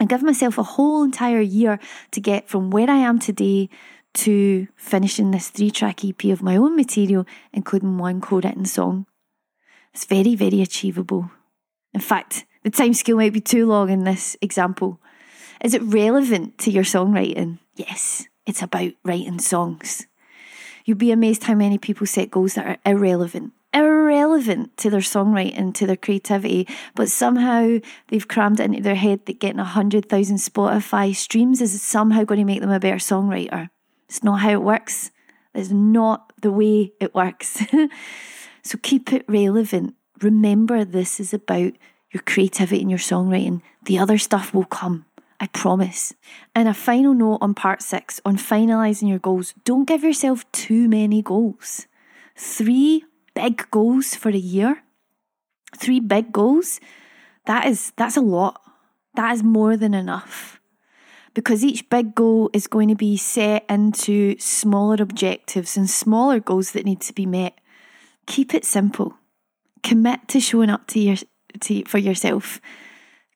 I 0.00 0.04
give 0.06 0.22
myself 0.22 0.58
a 0.58 0.62
whole 0.62 1.04
entire 1.04 1.40
year 1.40 1.78
to 2.12 2.20
get 2.20 2.48
from 2.48 2.70
where 2.70 2.90
I 2.90 2.96
am 2.96 3.18
today 3.18 3.68
to 4.14 4.68
finishing 4.76 5.30
this 5.30 5.50
three 5.50 5.70
track 5.70 6.04
EP 6.04 6.24
of 6.26 6.42
my 6.42 6.56
own 6.56 6.76
material, 6.76 7.26
including 7.52 7.98
one 7.98 8.20
co 8.20 8.36
written 8.36 8.64
song. 8.64 9.06
It's 9.92 10.04
very, 10.04 10.34
very 10.34 10.60
achievable. 10.60 11.30
In 11.92 12.00
fact, 12.00 12.44
the 12.62 12.70
time 12.70 12.94
scale 12.94 13.16
might 13.16 13.32
be 13.32 13.40
too 13.40 13.66
long 13.66 13.90
in 13.90 14.04
this 14.04 14.36
example. 14.40 15.00
Is 15.64 15.72
it 15.72 15.82
relevant 15.82 16.58
to 16.58 16.70
your 16.70 16.84
songwriting? 16.84 17.58
Yes, 17.74 18.26
it's 18.44 18.60
about 18.60 18.92
writing 19.02 19.38
songs. 19.38 20.06
You'd 20.84 20.98
be 20.98 21.10
amazed 21.10 21.44
how 21.44 21.54
many 21.54 21.78
people 21.78 22.06
set 22.06 22.30
goals 22.30 22.52
that 22.54 22.66
are 22.66 22.92
irrelevant, 22.92 23.54
irrelevant 23.72 24.76
to 24.76 24.90
their 24.90 25.00
songwriting, 25.00 25.72
to 25.72 25.86
their 25.86 25.96
creativity, 25.96 26.68
but 26.94 27.10
somehow 27.10 27.78
they've 28.08 28.28
crammed 28.28 28.60
it 28.60 28.64
into 28.64 28.82
their 28.82 28.94
head 28.94 29.24
that 29.24 29.40
getting 29.40 29.56
100,000 29.56 30.36
Spotify 30.36 31.16
streams 31.16 31.62
is 31.62 31.80
somehow 31.80 32.24
going 32.24 32.40
to 32.40 32.44
make 32.44 32.60
them 32.60 32.70
a 32.70 32.78
better 32.78 32.96
songwriter. 32.96 33.70
It's 34.06 34.22
not 34.22 34.40
how 34.40 34.50
it 34.50 34.62
works. 34.62 35.12
It's 35.54 35.70
not 35.70 36.30
the 36.42 36.52
way 36.52 36.92
it 37.00 37.14
works. 37.14 37.62
so 38.62 38.76
keep 38.82 39.14
it 39.14 39.24
relevant. 39.28 39.94
Remember, 40.20 40.84
this 40.84 41.18
is 41.20 41.32
about 41.32 41.72
your 42.10 42.22
creativity 42.26 42.82
and 42.82 42.90
your 42.90 42.98
songwriting. 42.98 43.62
The 43.84 43.98
other 43.98 44.18
stuff 44.18 44.52
will 44.52 44.66
come. 44.66 45.06
I 45.44 45.48
promise. 45.48 46.14
And 46.54 46.68
a 46.68 46.72
final 46.72 47.12
note 47.12 47.36
on 47.42 47.52
part 47.52 47.82
six 47.82 48.18
on 48.24 48.38
finalising 48.38 49.10
your 49.10 49.18
goals 49.18 49.52
don't 49.66 49.84
give 49.84 50.02
yourself 50.02 50.50
too 50.52 50.88
many 50.88 51.20
goals. 51.20 51.86
Three 52.34 53.04
big 53.34 53.70
goals 53.70 54.14
for 54.14 54.30
a 54.30 54.38
year, 54.38 54.82
three 55.76 56.00
big 56.00 56.32
goals, 56.32 56.80
that 57.44 57.66
is 57.66 57.92
that's 57.98 58.16
a 58.16 58.22
lot. 58.22 58.58
That 59.16 59.34
is 59.34 59.42
more 59.42 59.76
than 59.76 59.92
enough. 59.92 60.60
Because 61.34 61.62
each 61.62 61.90
big 61.90 62.14
goal 62.14 62.48
is 62.54 62.66
going 62.66 62.88
to 62.88 62.94
be 62.94 63.18
set 63.18 63.66
into 63.68 64.38
smaller 64.38 64.96
objectives 64.98 65.76
and 65.76 65.90
smaller 65.90 66.40
goals 66.40 66.72
that 66.72 66.86
need 66.86 67.02
to 67.02 67.12
be 67.12 67.26
met. 67.26 67.60
Keep 68.26 68.54
it 68.54 68.64
simple. 68.64 69.12
Commit 69.82 70.26
to 70.28 70.40
showing 70.40 70.70
up 70.70 70.86
to 70.86 71.00
your 71.00 71.16
to, 71.60 71.84
for 71.84 71.98
yourself. 71.98 72.62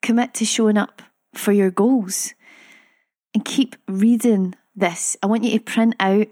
Commit 0.01 0.33
to 0.35 0.47
showing 0.47 0.79
up 0.79 1.03
for 1.35 1.53
your 1.53 1.71
goals. 1.71 2.35
And 3.35 3.45
keep 3.45 3.77
reading 3.87 4.55
this. 4.75 5.17
I 5.23 5.27
want 5.27 5.45
you 5.45 5.53
to 5.53 5.65
print 5.65 5.95
out 6.01 6.29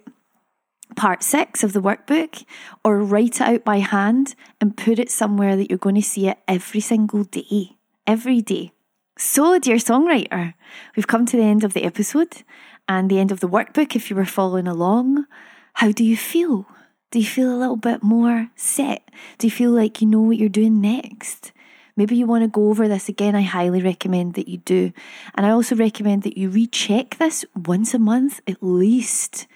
part 0.96 1.22
six 1.22 1.62
of 1.62 1.72
the 1.72 1.82
workbook 1.82 2.44
or 2.84 3.02
write 3.02 3.40
it 3.40 3.42
out 3.42 3.64
by 3.64 3.78
hand 3.78 4.34
and 4.60 4.76
put 4.76 4.98
it 4.98 5.10
somewhere 5.10 5.56
that 5.56 5.68
you're 5.68 5.78
going 5.78 5.96
to 5.96 6.02
see 6.02 6.28
it 6.28 6.38
every 6.48 6.80
single 6.80 7.24
day. 7.24 7.76
Every 8.06 8.40
day. 8.40 8.72
So, 9.18 9.58
dear 9.58 9.76
songwriter, 9.76 10.54
we've 10.94 11.06
come 11.06 11.26
to 11.26 11.36
the 11.36 11.42
end 11.42 11.64
of 11.64 11.72
the 11.72 11.84
episode 11.84 12.42
and 12.88 13.10
the 13.10 13.18
end 13.18 13.32
of 13.32 13.40
the 13.40 13.48
workbook 13.48 13.96
if 13.96 14.10
you 14.10 14.16
were 14.16 14.26
following 14.26 14.68
along. 14.68 15.26
How 15.74 15.90
do 15.90 16.04
you 16.04 16.16
feel? 16.16 16.66
Do 17.10 17.18
you 17.18 17.24
feel 17.24 17.54
a 17.54 17.56
little 17.56 17.76
bit 17.76 18.02
more 18.02 18.50
set? 18.56 19.10
Do 19.38 19.46
you 19.46 19.50
feel 19.50 19.70
like 19.70 20.00
you 20.00 20.06
know 20.06 20.20
what 20.20 20.36
you're 20.36 20.48
doing 20.48 20.80
next? 20.80 21.52
Maybe 21.96 22.16
you 22.16 22.26
want 22.26 22.44
to 22.44 22.48
go 22.48 22.68
over 22.68 22.88
this 22.88 23.08
again. 23.08 23.34
I 23.34 23.42
highly 23.42 23.82
recommend 23.82 24.34
that 24.34 24.48
you 24.48 24.58
do. 24.58 24.92
And 25.34 25.46
I 25.46 25.50
also 25.50 25.74
recommend 25.74 26.22
that 26.24 26.36
you 26.36 26.50
recheck 26.50 27.16
this 27.16 27.44
once 27.54 27.94
a 27.94 27.98
month 27.98 28.40
at 28.46 28.62
least. 28.62 29.46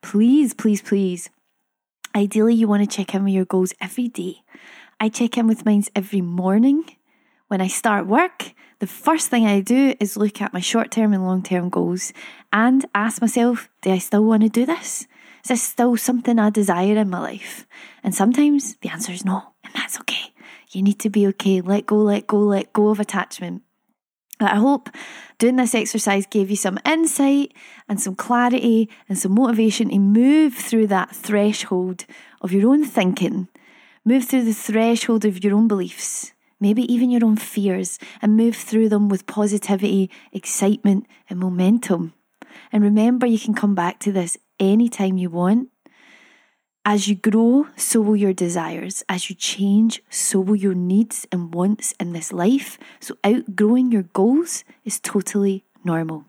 Please, 0.00 0.54
please, 0.54 0.80
please. 0.80 1.28
Ideally, 2.14 2.54
you 2.54 2.68
want 2.68 2.88
to 2.88 2.96
check 2.96 3.14
in 3.14 3.24
with 3.24 3.34
your 3.34 3.44
goals 3.44 3.74
every 3.80 4.08
day. 4.08 4.42
I 5.00 5.08
check 5.08 5.36
in 5.36 5.46
with 5.46 5.66
mine 5.66 5.84
every 5.94 6.20
morning. 6.20 6.84
When 7.48 7.60
I 7.60 7.68
start 7.68 8.06
work, 8.06 8.52
the 8.78 8.86
first 8.86 9.28
thing 9.28 9.46
I 9.46 9.60
do 9.60 9.94
is 9.98 10.16
look 10.16 10.40
at 10.40 10.52
my 10.52 10.60
short 10.60 10.90
term 10.90 11.12
and 11.12 11.24
long 11.24 11.42
term 11.42 11.68
goals 11.68 12.12
and 12.52 12.84
ask 12.94 13.20
myself, 13.20 13.68
do 13.82 13.90
I 13.90 13.98
still 13.98 14.24
want 14.24 14.42
to 14.42 14.48
do 14.48 14.64
this? 14.64 15.06
Is 15.44 15.48
this 15.48 15.62
still 15.62 15.96
something 15.96 16.38
I 16.38 16.50
desire 16.50 16.96
in 16.96 17.10
my 17.10 17.20
life? 17.20 17.66
And 18.04 18.14
sometimes 18.14 18.76
the 18.82 18.90
answer 18.90 19.12
is 19.12 19.24
no, 19.24 19.54
and 19.64 19.72
that's 19.74 19.98
okay. 20.00 20.32
You 20.70 20.82
need 20.82 20.98
to 21.00 21.10
be 21.10 21.26
okay. 21.28 21.60
Let 21.60 21.86
go, 21.86 21.96
let 21.96 22.26
go, 22.26 22.38
let 22.38 22.72
go 22.72 22.88
of 22.88 23.00
attachment. 23.00 23.62
I 24.40 24.56
hope 24.56 24.88
doing 25.38 25.56
this 25.56 25.74
exercise 25.74 26.26
gave 26.26 26.48
you 26.48 26.56
some 26.56 26.78
insight 26.86 27.52
and 27.88 28.00
some 28.00 28.14
clarity 28.14 28.88
and 29.08 29.18
some 29.18 29.34
motivation 29.34 29.88
to 29.90 29.98
move 29.98 30.54
through 30.54 30.86
that 30.88 31.14
threshold 31.14 32.04
of 32.40 32.52
your 32.52 32.70
own 32.70 32.84
thinking, 32.84 33.48
move 34.04 34.24
through 34.24 34.44
the 34.44 34.54
threshold 34.54 35.24
of 35.24 35.42
your 35.42 35.54
own 35.54 35.66
beliefs, 35.66 36.32
maybe 36.60 36.82
even 36.92 37.10
your 37.10 37.24
own 37.24 37.36
fears, 37.36 37.98
and 38.22 38.36
move 38.36 38.54
through 38.54 38.88
them 38.88 39.08
with 39.08 39.26
positivity, 39.26 40.08
excitement, 40.32 41.06
and 41.28 41.40
momentum. 41.40 42.14
And 42.70 42.84
remember, 42.84 43.26
you 43.26 43.40
can 43.40 43.54
come 43.54 43.74
back 43.74 43.98
to 44.00 44.12
this 44.12 44.38
anytime 44.60 45.18
you 45.18 45.30
want 45.30 45.68
as 46.88 47.06
you 47.06 47.14
grow, 47.14 47.66
so 47.76 48.00
will 48.00 48.16
your 48.16 48.32
desires. 48.32 49.04
As 49.10 49.28
you 49.28 49.36
change, 49.36 50.02
so 50.08 50.40
will 50.40 50.56
your 50.56 50.72
needs 50.72 51.26
and 51.30 51.54
wants 51.54 51.92
in 52.00 52.14
this 52.14 52.32
life. 52.32 52.78
So, 52.98 53.14
outgrowing 53.22 53.92
your 53.92 54.04
goals 54.04 54.64
is 54.86 54.98
totally 54.98 55.66
normal. 55.84 56.24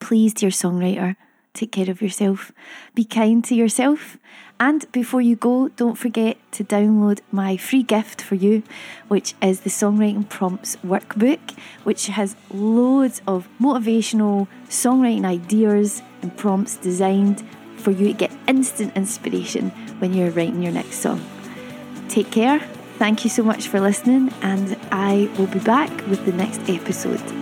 Please, 0.00 0.34
dear 0.34 0.50
songwriter, 0.50 1.14
take 1.54 1.70
care 1.70 1.88
of 1.88 2.02
yourself. 2.02 2.50
Be 2.96 3.04
kind 3.04 3.44
to 3.44 3.54
yourself. 3.54 4.18
And 4.58 4.90
before 4.90 5.20
you 5.20 5.36
go, 5.36 5.68
don't 5.68 5.96
forget 5.96 6.38
to 6.52 6.64
download 6.64 7.20
my 7.30 7.56
free 7.56 7.84
gift 7.84 8.20
for 8.20 8.34
you, 8.34 8.64
which 9.06 9.34
is 9.40 9.60
the 9.60 9.70
Songwriting 9.70 10.28
Prompts 10.28 10.74
Workbook, 10.84 11.56
which 11.84 12.08
has 12.08 12.34
loads 12.52 13.22
of 13.28 13.48
motivational 13.60 14.48
songwriting 14.68 15.24
ideas 15.24 16.02
and 16.20 16.36
prompts 16.36 16.76
designed 16.76 17.44
for 17.82 17.90
you 17.90 18.06
to 18.06 18.12
get 18.12 18.30
instant 18.46 18.96
inspiration 18.96 19.70
when 19.98 20.14
you're 20.14 20.30
writing 20.30 20.62
your 20.62 20.72
next 20.72 21.00
song. 21.00 21.20
Take 22.08 22.30
care. 22.30 22.60
Thank 22.98 23.24
you 23.24 23.30
so 23.30 23.42
much 23.42 23.68
for 23.68 23.80
listening, 23.80 24.32
and 24.42 24.78
I 24.92 25.28
will 25.36 25.48
be 25.48 25.58
back 25.58 25.90
with 26.06 26.24
the 26.24 26.32
next 26.32 26.68
episode. 26.68 27.41